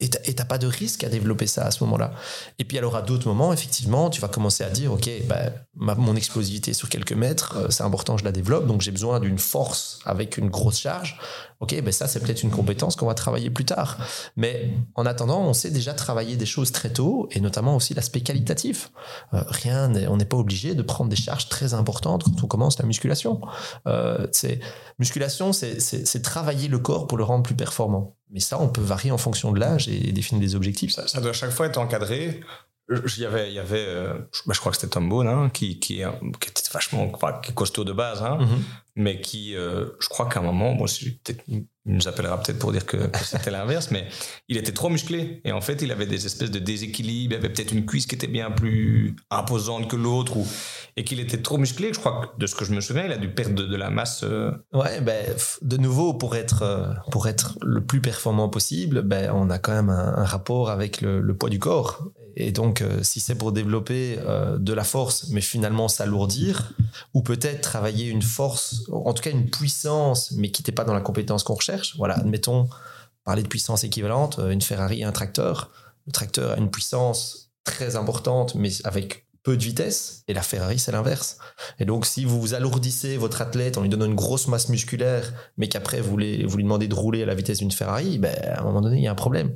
[0.00, 2.12] Et tu n'as pas de risque à développer ça à ce moment-là.
[2.58, 6.16] Et puis alors à d'autres moments, effectivement, tu vas commencer à dire, OK, bah, mon
[6.16, 9.98] explosivité sur quelques mètres, euh, c'est important, je la développe, donc j'ai besoin d'une force
[10.04, 11.18] avec une grosse charge.
[11.60, 13.98] OK, ben ça, c'est peut-être une compétence qu'on va travailler plus tard.
[14.36, 18.22] Mais en attendant, on sait déjà travailler des choses très tôt, et notamment aussi l'aspect
[18.22, 18.90] qualitatif.
[19.34, 22.78] Euh, rien, on n'est pas obligé de prendre des charges très importantes quand on commence
[22.78, 23.40] la musculation.
[23.86, 24.26] Euh,
[24.98, 28.16] musculation, c'est travailler le corps pour le rendre plus performant.
[28.32, 30.92] Mais ça, on peut varier en fonction de l'âge et définir des objectifs.
[30.92, 32.40] Ça, ça doit à chaque fois être encadré
[32.90, 34.14] il y avait, il y avait euh,
[34.46, 36.02] bah, je crois que c'était Tom Bone, hein, qui, qui,
[36.40, 37.10] qui, était vachement
[37.42, 38.89] qui est costaud de base, hein, mm-hmm.
[38.96, 40.86] Mais qui, euh, je crois qu'à un moment, bon,
[41.86, 44.06] il nous appellera peut-être pour dire que, c'était l'inverse, mais
[44.48, 45.40] il était trop musclé.
[45.44, 47.34] Et en fait, il avait des espèces de déséquilibres.
[47.34, 50.46] Il avait peut-être une cuisse qui était bien plus imposante que l'autre, ou,
[50.96, 51.92] et qu'il était trop musclé.
[51.92, 53.90] Je crois que de ce que je me souviens, il a dû perdre de, la
[53.90, 54.22] masse.
[54.24, 54.52] Euh.
[54.72, 55.24] Ouais, ben,
[55.62, 59.72] de nouveau, pour être, euh, pour être le plus performant possible, ben, on a quand
[59.72, 62.10] même un, rapport avec le, poids du corps.
[62.36, 64.18] Et donc, euh, si c'est pour développer
[64.58, 66.72] de la force, mais finalement s'alourdir,
[67.14, 70.94] ou peut-être travailler une force, en tout cas une puissance, mais qui n'était pas dans
[70.94, 72.68] la compétence qu'on recherche, voilà, admettons,
[73.24, 75.70] parler de puissance équivalente, euh, une Ferrari et un tracteur.
[76.06, 80.78] Le tracteur a une puissance très importante, mais avec peu de vitesse, et la Ferrari,
[80.78, 81.38] c'est l'inverse.
[81.78, 85.68] Et donc, si vous alourdissez votre athlète en lui donnant une grosse masse musculaire, mais
[85.68, 88.82] qu'après, vous, lui demandez de rouler à la vitesse d'une Ferrari, ben, à un moment
[88.82, 89.54] donné, il y a un problème.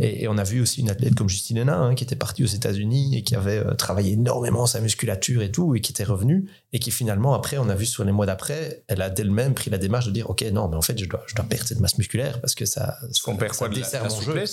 [0.00, 2.48] Et, on a vu aussi une athlète comme Justine Hénin, hein, qui était partie aux
[2.48, 6.50] États-Unis et qui avait euh, travaillé énormément sa musculature et tout, et qui était revenue,
[6.72, 9.70] et qui finalement, après, on a vu sur les mois d'après, elle a d'elle-même pris
[9.70, 11.80] la démarche de dire, OK, non, mais en fait, je dois, je dois perdre cette
[11.80, 14.44] masse musculaire parce que ça, ça, dessert mon jeu.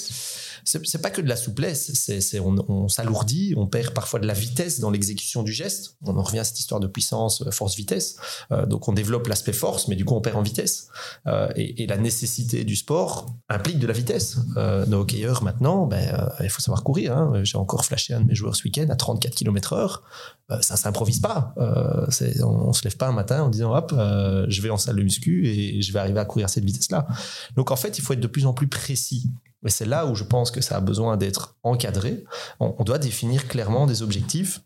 [0.68, 4.82] C'est pas que de la souplesse, c'est on, s'alourdit, on perd parfois de la vitesse
[4.82, 5.96] dans l'exécution du geste.
[6.06, 8.18] On en revient à cette histoire de puissance, euh, force-vitesse.
[8.52, 10.90] Euh, donc on développe l'aspect force, mais du coup on perd en vitesse.
[11.26, 14.40] Euh, et, la nécessité du sport implique de la vitesse.
[14.58, 17.16] Euh, nos hockeyeurs maintenant, ben, il faut savoir courir.
[17.16, 17.44] Hein.
[17.44, 20.00] J'ai encore flashé un de mes joueurs ce week-end à 34 km/h.
[20.60, 21.54] ça s'improvise pas.
[21.58, 25.04] on, on se lève pas un matin en disant hop, je vais en salle de
[25.04, 27.08] muscu et je vais arriver à courir à cette vitesse-là.
[27.56, 29.30] Donc en fait, il faut être de plus en plus précis.
[29.66, 32.24] Et c'est là où je pense que ça a besoin d'être encadré.
[32.60, 34.62] On, doit définir clairement des objectifs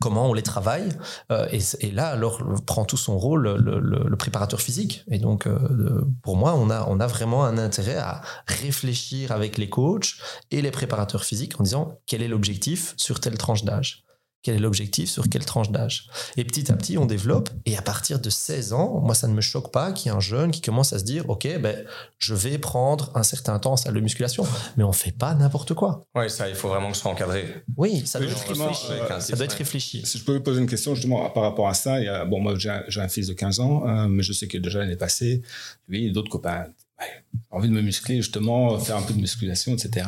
[0.00, 0.88] comment on les travaille.
[1.32, 1.48] Euh,
[1.80, 5.04] et, là, alors, prend tout son rôle le, préparateur physique.
[5.10, 9.58] Et donc, euh, pour moi, on a, on a vraiment un intérêt à réfléchir avec
[9.58, 10.14] les coachs
[10.50, 14.04] et les préparateurs physiques en disant quel est l'objectif sur telle tranche d'âge?
[14.42, 16.08] Quel est l'objectif, sur quelle tranche d'âge?
[16.36, 17.50] Et petit à petit, on développe.
[17.66, 20.16] Et à partir de 16 ans, moi, ça ne me choque pas qu'il y ait
[20.16, 21.84] un jeune qui commence à se dire, OK, ben,
[22.18, 24.46] je vais prendre un certain temps en salle de musculation.
[24.76, 26.02] Mais on fait pas n'importe quoi.
[26.14, 27.64] Oui, ça, il faut vraiment que ce soit encadré.
[27.76, 28.86] Oui, ça doit, être, réfléchi.
[29.20, 30.02] ça doit être réfléchi.
[30.04, 32.24] Si je peux vous poser une question justement par rapport à ça, il y a,
[32.24, 34.96] bon, moi, j'ai un, fils de 15 ans, euh, mais je sais que déjà l'année
[34.96, 35.42] passée,
[35.88, 36.66] lui, d'autres copains,
[37.50, 40.06] envie de me muscler, justement, faire un peu de musculation, etc.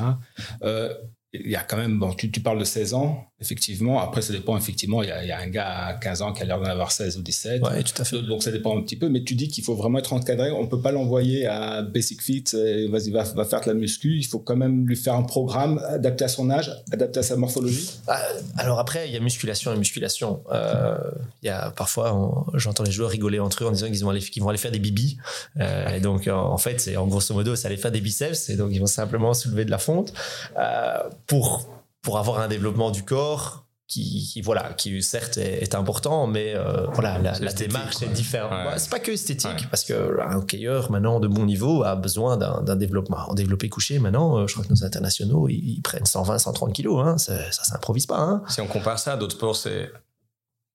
[0.62, 0.92] Euh,
[1.34, 4.00] il y a quand même, bon, tu, tu, parles de 16 ans, effectivement.
[4.00, 5.02] Après, ça dépend, effectivement.
[5.02, 6.66] Il y a, il y a un gars à 15 ans qui a l'air d'en
[6.66, 7.62] avoir 16 ou 17.
[7.62, 8.20] Ouais, tout à fait.
[8.20, 9.08] Donc, ça dépend un petit peu.
[9.08, 10.50] Mais tu dis qu'il faut vraiment être encadré.
[10.50, 12.44] On peut pas l'envoyer à Basic Fit,
[12.90, 14.18] vas-y, va, va, faire de la muscu.
[14.18, 17.36] Il faut quand même lui faire un programme adapté à son âge, adapté à sa
[17.36, 17.90] morphologie.
[18.08, 18.20] Ah,
[18.58, 20.42] alors après, il y a musculation et musculation.
[20.52, 20.98] Euh,
[21.42, 24.20] il y a parfois, j'entends les joueurs rigoler entre eux en disant qu'ils vont aller,
[24.20, 25.16] qu'ils vont aller faire des bibis.
[25.58, 28.50] Euh, et donc, en, fait, c'est en grosso modo, ça allait faire des biceps.
[28.50, 30.12] Et donc, ils vont simplement soulever de la fonte.
[30.58, 31.68] Euh, pour,
[32.02, 33.62] pour avoir un développement du corps
[33.92, 38.78] qui, voilà, qui certes est, important, mais euh, voilà, la, démarche est différente.
[38.78, 42.76] c'est pas que esthétique, parce que un hockeyeur maintenant de bon niveau a besoin d'un
[42.76, 43.18] développement.
[43.28, 47.06] En développé couché, maintenant, euh, je crois que nos internationaux, ils, prennent 120, 130 kilos.
[47.06, 48.18] Hein, ça, ça s'improvise pas.
[48.18, 48.42] Hein.
[48.48, 49.90] Si on compare ça à d'autres sports, c'est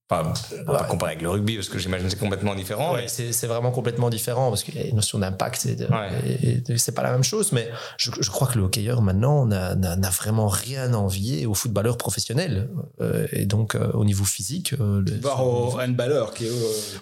[0.09, 0.31] Enfin,
[0.67, 2.95] on va comparer avec le rugby parce que j'imagine c'est complètement différent.
[3.07, 5.67] C'est vraiment complètement différent parce qu'il y a une notion d'impact,
[6.77, 7.51] c'est pas la même chose.
[7.51, 12.69] Mais je, crois que le hockeyeur maintenant n'a vraiment rien à envier aux footballeurs professionnels
[13.01, 14.73] euh, et donc euh, au niveau physique.
[14.79, 16.47] Euh, Voir aux handballeurs qui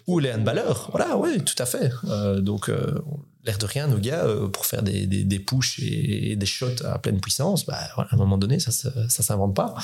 [0.08, 0.90] ou les handballeurs.
[0.92, 1.92] Voilà, oui, tout à fait.
[2.40, 2.72] donc
[3.46, 6.84] l'air de rien, nos gars, euh, pour faire des, des, des pushs et, des shots
[6.84, 9.76] à pleine puissance, bah, à un moment donné, ça ne s'invente pas.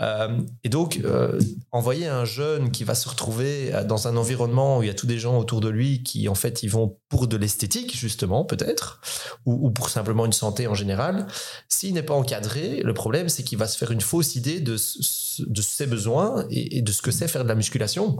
[0.00, 1.40] Euh, et donc, euh,
[1.72, 5.06] envoyer un jeune qui va se retrouver dans un environnement où il y a tous
[5.06, 9.00] des gens autour de lui qui, en fait, ils vont pour de l'esthétique, justement, peut-être,
[9.46, 11.26] ou, ou, pour simplement une santé en général,
[11.68, 14.76] s'il n'est pas encadré, le problème, c'est qu'il va se faire une fausse idée de,
[15.38, 18.18] de ses besoins et, de ce que c'est faire de la musculation.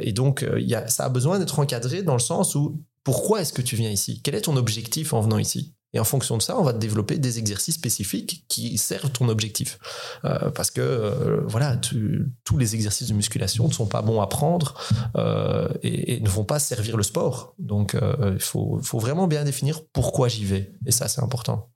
[0.00, 3.52] et donc, y a, ça a besoin d'être encadré dans le sens où pourquoi est-ce
[3.52, 4.20] que tu viens ici?
[4.20, 5.76] Quel est ton objectif en venant ici?
[5.92, 9.78] Et en fonction de ça, on va développer des exercices spécifiques qui servent ton objectif.
[10.24, 14.26] Euh, parce que, euh, voilà, tous les exercices de musculation ne sont pas bons à
[14.26, 14.74] prendre
[15.16, 17.54] euh, et, ne vont pas servir le sport.
[17.60, 20.72] Donc, il faut, vraiment bien définir pourquoi j'y vais.
[20.84, 21.70] Et ça, c'est important.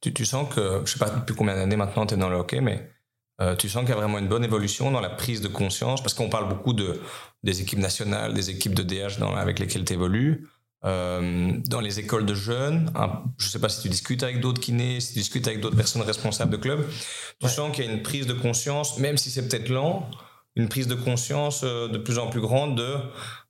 [0.00, 2.60] Tu, sens que, je sais pas depuis combien d'années maintenant tu es dans le hockey,
[2.60, 2.90] mais
[3.58, 6.14] tu sens qu'il y a vraiment une bonne évolution dans la prise de conscience, parce
[6.14, 7.00] qu'on parle beaucoup de,
[7.44, 10.48] des équipes nationales, des équipes de DH avec lesquelles tu évolues.
[10.86, 12.92] Euh, dans les écoles de jeunes,
[13.38, 15.76] je ne sais pas si tu discutes avec d'autres kinés, si tu discutes avec d'autres
[15.76, 16.86] personnes responsables de club,
[17.40, 20.08] tu sens qu'il y a une prise de conscience, même si c'est peut-être lent,
[20.54, 22.94] une prise de conscience euh, de plus en plus grande de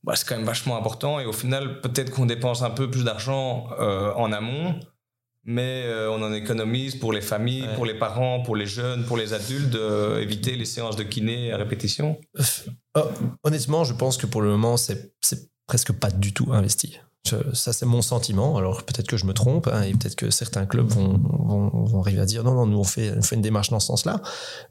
[0.02, 3.04] bah, c'est quand même vachement important et au final peut-être qu'on dépense un peu plus
[3.04, 4.80] d'argent euh, en amont
[5.48, 9.32] mais on en économise pour les familles, pour les parents, pour les jeunes, pour les
[9.32, 12.18] adultes, d'éviter les séances de kiné à répétition.
[12.96, 13.02] Oh,
[13.44, 15.12] Honnêtement, je pense que pour le moment, c'est
[15.68, 16.98] presque pas du tout investi
[17.52, 18.56] ça, c'est mon sentiment.
[18.56, 22.20] Alors, peut-être que je me trompe, hein, et peut-être que certains clubs vont, vont, arriver
[22.20, 24.20] à dire non, non, nous, on fait, on fait une démarche dans ce sens-là.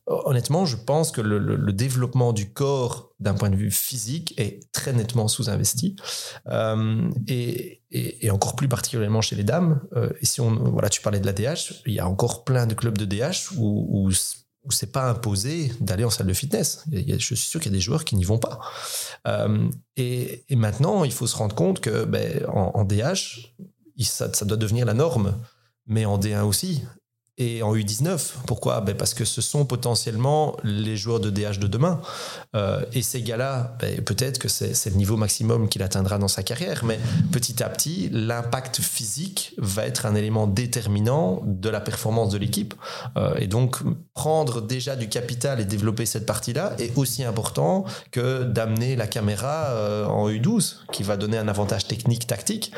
[0.08, 4.94] Honnêtement, je pense que le, développement du corps, d'un point de vue physique, est très
[4.94, 5.96] nettement sous-investi.
[6.48, 7.82] Euh, et,
[8.32, 9.82] encore plus particulièrement chez les dames.
[9.96, 12.68] Euh, et si on, voilà, tu parlais de la DH, il y a encore plein
[12.68, 14.10] de clubs de DH où
[14.66, 16.84] où c'est pas imposé d'aller en salle de fitness.
[16.92, 18.60] je suis sûr qu'il y a des joueurs qui n'y vont pas.
[19.28, 23.54] Euh, et, maintenant, il faut se rendre compte que ben, en, DH,
[24.00, 25.36] ça, ça, doit devenir la norme,
[25.88, 26.84] mais en D1 aussi
[27.38, 28.18] et en U19.
[28.48, 28.82] Pourquoi?
[28.82, 32.02] Ben Parce que ce sont potentiellement les joueurs de DH de demain.
[32.56, 36.44] Euh, et ces gars-là, ben peut-être que c'est le niveau maximum qu'il atteindra dans sa
[36.44, 37.00] carrière, mais
[37.32, 42.74] petit à petit, l'impact physique va être un élément déterminant de la performance de l'équipe.
[43.18, 43.78] Euh, et donc,
[44.14, 49.66] prendre déjà du capital et développer cette partie-là est aussi important que d'amener la caméra
[49.72, 52.72] euh, en U12, qui va donner un avantage technique, tactique.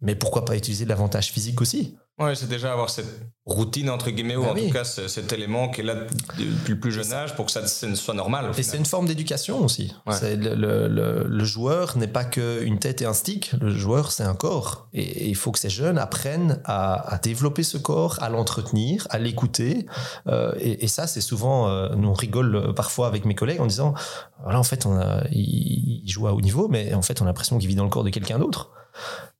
[0.00, 1.96] Mais pourquoi pas utiliser l'avantage physique aussi?
[2.18, 3.06] Ouais, c'est déjà avoir cette
[3.46, 4.66] routine, entre guillemets, ou Ah en oui.
[4.66, 5.94] tout cas ce- cet élément qui est là
[6.36, 8.50] depuis le plus jeune âge pour que ça ça soit normal.
[8.58, 9.94] Et c'est une forme d'éducation aussi.
[10.06, 10.36] Ouais.
[10.36, 14.24] Le, le- le- le joueur n'est pas qu'une tête et un stick, le joueur c'est
[14.24, 14.88] un corps.
[14.92, 19.06] Et, et il faut que ces jeunes apprennent à, à développer ce corps, à l'entretenir,
[19.10, 19.86] à l'écouter.
[20.26, 23.66] Euh, et, et ça, c'est souvent, euh, nous on rigole parfois avec mes collègues en
[23.66, 23.94] disant,
[24.42, 27.24] voilà, en fait, on a, il, il joue à haut niveau, mais en fait, on
[27.24, 28.72] a l'impression qu'il vit dans le corps de quelqu'un d'autre.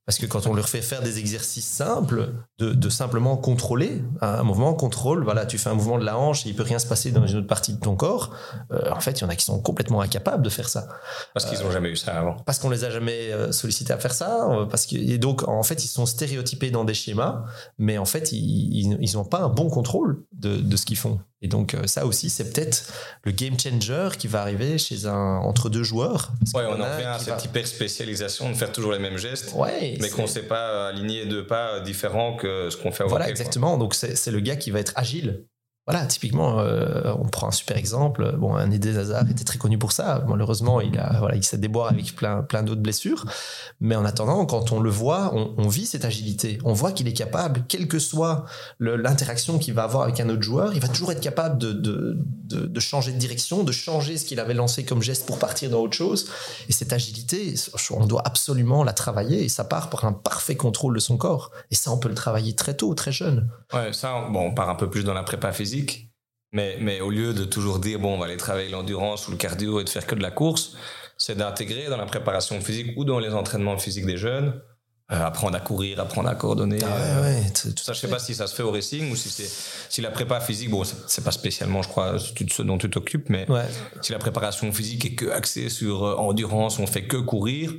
[0.08, 4.42] Parce que quand on leur fait faire des exercices simples, de, de simplement contrôler un
[4.42, 6.86] mouvement, contrôle, voilà, tu fais un mouvement de la hanche et il peut rien se
[6.86, 8.34] passer dans une autre partie de ton corps.
[8.72, 10.88] euh, en fait, il y en a qui sont complètement incapables de faire ça
[11.34, 12.36] Parce qu'ils n'ont jamais eu ça avant.
[12.46, 15.46] parce qu'on les a jamais euh, sollicités à faire ça, euh, parce que et donc
[15.46, 17.44] en fait ils sont stéréotypés dans des schémas,
[17.76, 20.96] mais en fait ils ils, ils ont pas un bon contrôle de, de ce qu'ils
[20.96, 21.20] font.
[21.40, 22.82] Et donc ça aussi c'est peut-être
[23.22, 26.32] le game changer qui va arriver chez un entre deux joueurs.
[26.54, 29.52] Ouais, on en revient à cette va- hyper spécialisation de faire toujours les mêmes gestes,
[29.54, 33.08] Ouais, mais qu'on ne sait pas aligner deux pas différents que ce qu'on fait au
[33.08, 33.30] Voilà, quoi.
[33.30, 33.76] exactement.
[33.78, 35.44] Donc, c'est le gars qui va être agile.
[35.88, 38.34] Voilà, typiquement, euh, on prend un super exemple.
[38.36, 40.22] Bon, un Eden Hazard était très connu pour ça.
[40.28, 43.24] Malheureusement, il a, voilà, il s'est déboire avec plein, plein d'autres blessures.
[43.80, 46.58] Mais en attendant, quand on le voit, on, vit cette agilité.
[46.64, 48.44] On voit qu'il est capable, quelle que soit
[48.80, 52.80] l'interaction qu'il va avoir avec un autre joueur, il va toujours être capable de, de
[52.80, 55.96] changer de direction, de changer ce qu'il avait lancé comme geste pour partir dans autre
[55.96, 56.28] chose.
[56.68, 57.54] Et cette agilité,
[57.90, 59.44] on doit absolument la travailler.
[59.44, 61.50] Et ça part par un parfait contrôle de son corps.
[61.70, 63.48] Et ça, on peut le travailler très tôt, très jeune.
[63.72, 65.77] Ouais, ça, bon, on part un peu plus dans la prépa physique,
[66.52, 69.36] mais, mais au lieu de toujours dire, bon, on va aller travailler l'endurance ou le
[69.36, 70.76] cardio et de faire que de la course,
[71.16, 74.60] c'est d'intégrer dans la préparation physique ou dans les entraînements physiques des jeunes,
[75.10, 76.78] euh, apprendre à courir, apprendre à coordonner.
[76.82, 79.16] Ah euh, ouais, tout Ça, je sais pas si ça se fait au racing ou
[79.16, 79.48] si c'est
[79.90, 83.28] si la prépa physique, bon, c'est- pas spécialement, je crois, ce ce dont tu t'occupes,
[83.30, 83.64] mais Ouais.
[84.02, 87.72] si la préparation physique est que axée sur euh, endurance, on fait que courir,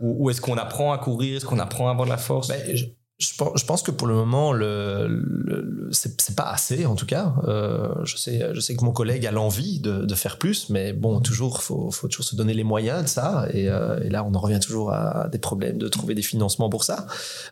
[0.00, 2.48] ou, ou est-ce qu'on apprend à courir, est-ce qu'on apprend à avoir de la force?
[2.48, 2.86] Ben, je,
[3.32, 7.34] je pense, que pour le moment, le, le- c'est pas assez en tout cas.
[7.46, 10.92] Euh, je, sais, je sais que mon collègue a l'envie de, de faire plus, mais
[10.92, 13.46] bon, toujours, faut, faut toujours se donner les moyens de ça.
[13.52, 16.68] Et, euh, et là, on en revient toujours à des problèmes de trouver des financements
[16.68, 17.06] pour ça.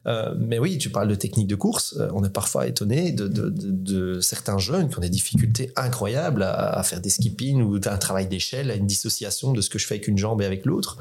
[0.06, 1.98] Euh, mais oui, tu parles de technique de course.
[2.14, 6.42] On est parfois étonné de, de, de, de certains jeunes qui ont des difficultés incroyables
[6.42, 9.78] à, à faire des skipping ou un travail d'échelle, à une dissociation de ce que
[9.78, 10.98] je fais avec une jambe et avec l'autre.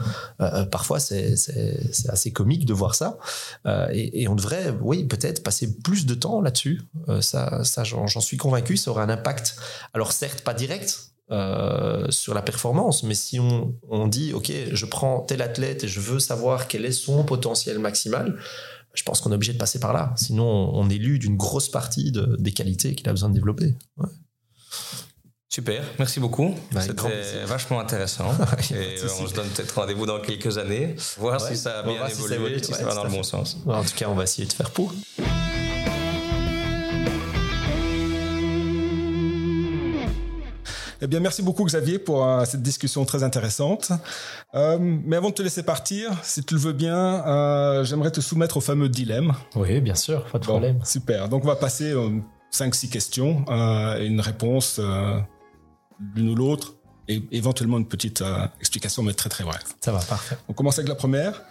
[0.72, 1.36] Parfois, c'est
[2.10, 3.18] assez comique de voir ça.
[3.92, 6.82] Et, et on devrait, oui, peut-être passer plus de temps là-dessus.
[7.10, 9.56] Euh, ça, j'en suis convaincu, ça aura un impact.
[9.94, 11.08] Alors certes, pas direct.
[11.32, 16.02] euh, sur la performance, mais si on, dit ok, je prends tel athlète et je
[16.02, 18.38] veux savoir quel est son potentiel maximal,
[18.94, 20.14] je pense qu'on est obligé de passer par là.
[20.18, 23.76] Sinon, on, élude d'une grosse partie de- des qualités qu'il a besoin de développer.
[25.54, 26.56] Super, merci beaucoup.
[26.72, 28.32] Bah, C'était vachement intéressant.
[28.72, 31.84] Et euh, on se donne peut-être rendez-vous dans quelques années, voir Ouais, si ça a
[31.84, 33.58] bien voir si ça évolué, évolue, si ouais, ça va dans le bon sens.
[33.68, 34.94] En tout cas, on va essayer de faire pour.
[41.02, 43.92] Eh bien, merci beaucoup Xavier pour euh, cette discussion très intéressante.
[44.56, 48.22] Euh, mais avant de te laisser partir, si tu le veux bien, euh, j'aimerais te
[48.22, 49.34] soumettre au fameux dilemme.
[49.56, 51.28] Oui, bien sûr, pas de Bon, super.
[51.28, 51.94] Donc, on va passer
[52.52, 55.20] 5-6 questions euh, et une réponse euh,
[56.16, 56.76] l'une ou l'autre
[57.08, 59.64] et éventuellement une petite euh, explication, mais très très brève.
[59.80, 60.38] Ça va, parfait.
[60.48, 61.42] On commence avec la première.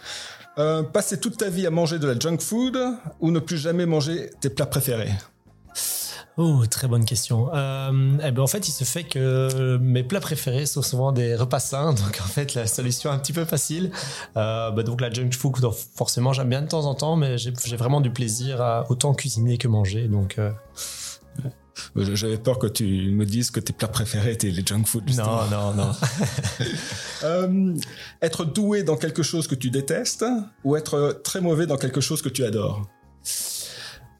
[0.58, 2.78] Euh, passer toute ta vie à manger de la junk food
[3.20, 5.12] ou ne plus jamais manger tes plats préférés?
[6.36, 7.50] Oh, très bonne question.
[7.54, 11.36] Euh, eh ben, en fait, il se fait que mes plats préférés sont souvent des
[11.36, 13.90] repas sains, donc en fait, la solution est un petit peu facile.
[14.36, 17.76] Euh, bah, donc la junk food, forcément, j'aime bien de temps en temps, mais j'ai
[17.76, 20.08] vraiment du plaisir à autant cuisiner que manger.
[20.08, 20.50] Donc Euh,
[21.96, 25.04] J'avais peur que tu me dises que tes plats préférés étaient les junk food.
[25.06, 25.44] justement.
[25.50, 25.92] non, non, non.
[27.22, 27.74] Euh,
[28.22, 30.24] être doué dans quelque chose que tu détestes
[30.64, 32.88] ou être très mauvais dans quelque chose que tu adores?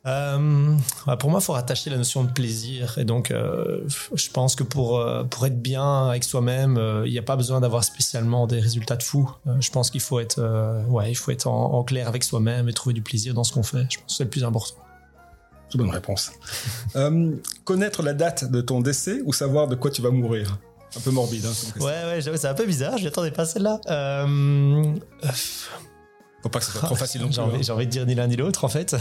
[0.06, 2.96] Euh, ouais, pour moi, il faut rattacher la notion de plaisir.
[2.98, 3.80] Et donc, euh,
[4.14, 7.36] je pense que pour, euh, pour être bien avec soi-même, euh, il n'y a pas
[7.36, 9.30] besoin d'avoir spécialement des résultats de fou.
[9.46, 12.24] Euh, je pense qu'il faut être, euh, ouais, il faut être en, en clair avec
[12.24, 13.86] soi-même et trouver du plaisir dans ce qu'on fait.
[13.90, 14.80] Je pense que c'est le plus important.
[15.75, 16.33] Une bonne réponse.
[16.97, 20.59] Euh, connaître la date de ton décès ou savoir de quoi tu vas mourir
[20.97, 21.45] Un peu morbide.
[21.47, 21.81] Hein.
[21.81, 22.99] Ouais, ouais, c'est un peu bizarre.
[22.99, 23.81] Je m'attendais pas à celle-là.
[23.89, 24.83] Euh,
[26.43, 27.75] Faut pas que ce soit trop facile j'ai envie, hein.
[27.75, 28.97] envie de dire ni l'un ni l'autre, en fait.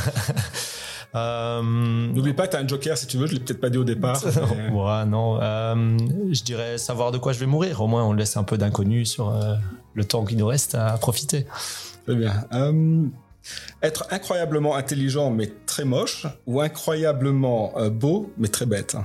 [1.16, 3.80] euh, N'oublie pas que t'as un joker si tu veux, je l'ai peut-être pas dit
[3.80, 4.22] au départ.
[4.24, 5.40] mais- Ouais, non.
[5.42, 5.98] euh,
[6.32, 7.82] je dirais savoir de quoi je vais mourir.
[7.82, 9.56] Au moins, on laisse un peu d'inconnu sur euh,
[9.96, 11.48] le temps qui nous reste à profiter.
[12.06, 12.46] Très bien.
[13.82, 18.98] Être incroyablement intelligent mais très moche ou incroyablement euh, beau mais très bête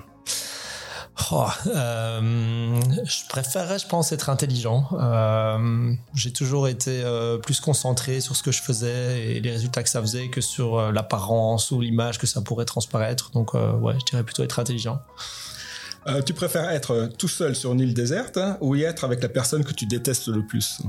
[1.30, 4.88] Oh, euh, je préférerais, je pense, être intelligent.
[5.00, 7.04] Euh, j'ai toujours été
[7.40, 10.90] plus concentré sur ce que je faisais et les résultats que ça faisait que sur
[10.90, 13.30] l'apparence ou l'image que ça pourrait transparaître.
[13.30, 15.00] Donc, ouais, je dirais plutôt être intelligent.
[16.26, 19.28] Tu préfères être tout seul sur une île déserte hein, ou y être avec la
[19.28, 20.82] personne que tu détestes le plus?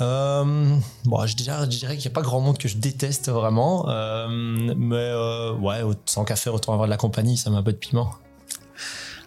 [0.00, 4.28] Euh, bon, je dirais, qu'il n'y a pas grand monde que je déteste vraiment, euh,
[4.28, 7.78] mais euh, ouais, sans faire, autant avoir de la compagnie, ça met un peu de
[7.78, 8.12] piment.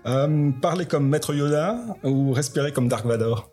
[0.06, 3.50] Euh, Parler comme Maître Yoda ou respirer comme Dark Vador?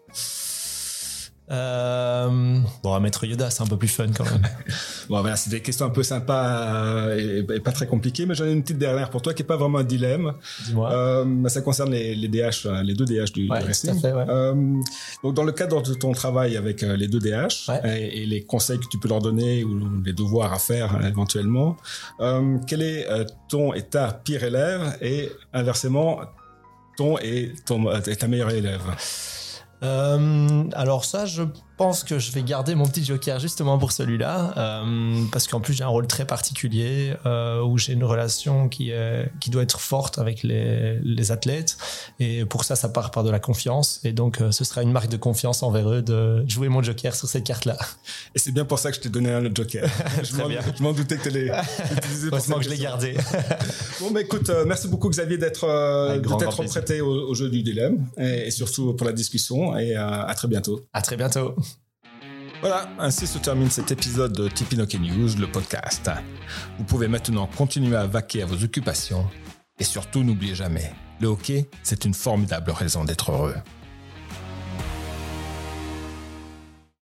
[1.50, 4.42] Euh, bon, à Maître Yoda, c'est un peu plus fun quand même.
[5.08, 6.44] Bon, voilà, c'est des questions un peu sympas
[6.74, 9.40] euh, et, et pas très compliquées, mais j'en ai une petite dernière pour toi qui
[9.42, 10.34] est pas vraiment un dilemme.
[10.66, 10.92] Dis-moi.
[10.92, 14.00] Euh, ça concerne les, les DH, les deux DH du, Ouais, du tout à wrestling.
[14.00, 14.26] fait, ouais.
[14.28, 14.54] Euh,
[15.24, 17.80] donc, dans le cadre de ton travail avec les deux DH Ouais.
[18.02, 21.76] et, et les conseils que tu peux leur donner ou les devoirs à faire éventuellement,
[22.66, 23.06] quel est
[23.48, 26.20] ton et ta pire élève et inversement
[26.98, 28.82] ton et, ton, et ta meilleure élève?
[29.82, 31.42] Euh, alors ça, je
[31.78, 35.72] pense que je vais garder mon petit joker justement pour celui-là, euh, parce qu'en plus
[35.74, 39.80] j'ai un rôle très particulier euh, où j'ai une relation qui est, qui doit être
[39.80, 41.76] forte avec les, les athlètes,
[42.18, 44.92] et pour ça, ça part par de la confiance, et donc euh, ce sera une
[44.92, 47.76] marque de confiance envers eux de jouer mon joker sur cette carte-là.
[48.34, 49.88] Et c'est bien pour ça que je t'ai donné un autre joker.
[50.22, 51.50] je m'en- je doutais que tu allais
[51.94, 53.14] l'utiliser pour Heureusement que je l'ai gardé.
[54.00, 56.70] Bon, bah écoute, euh, merci beaucoup Xavier d'être euh, plaisir.
[56.70, 60.34] prêté au, au jeu du dilemme et, et surtout pour la discussion et euh, à
[60.34, 60.80] très bientôt.
[60.92, 61.56] à très bientôt.
[62.60, 66.10] Voilà, ainsi se termine cet épisode de Hockey News, le podcast.
[66.76, 69.24] Vous pouvez maintenant continuer à vaquer à vos occupations
[69.78, 73.54] et surtout n'oubliez jamais, le hockey, c'est une formidable raison d'être heureux.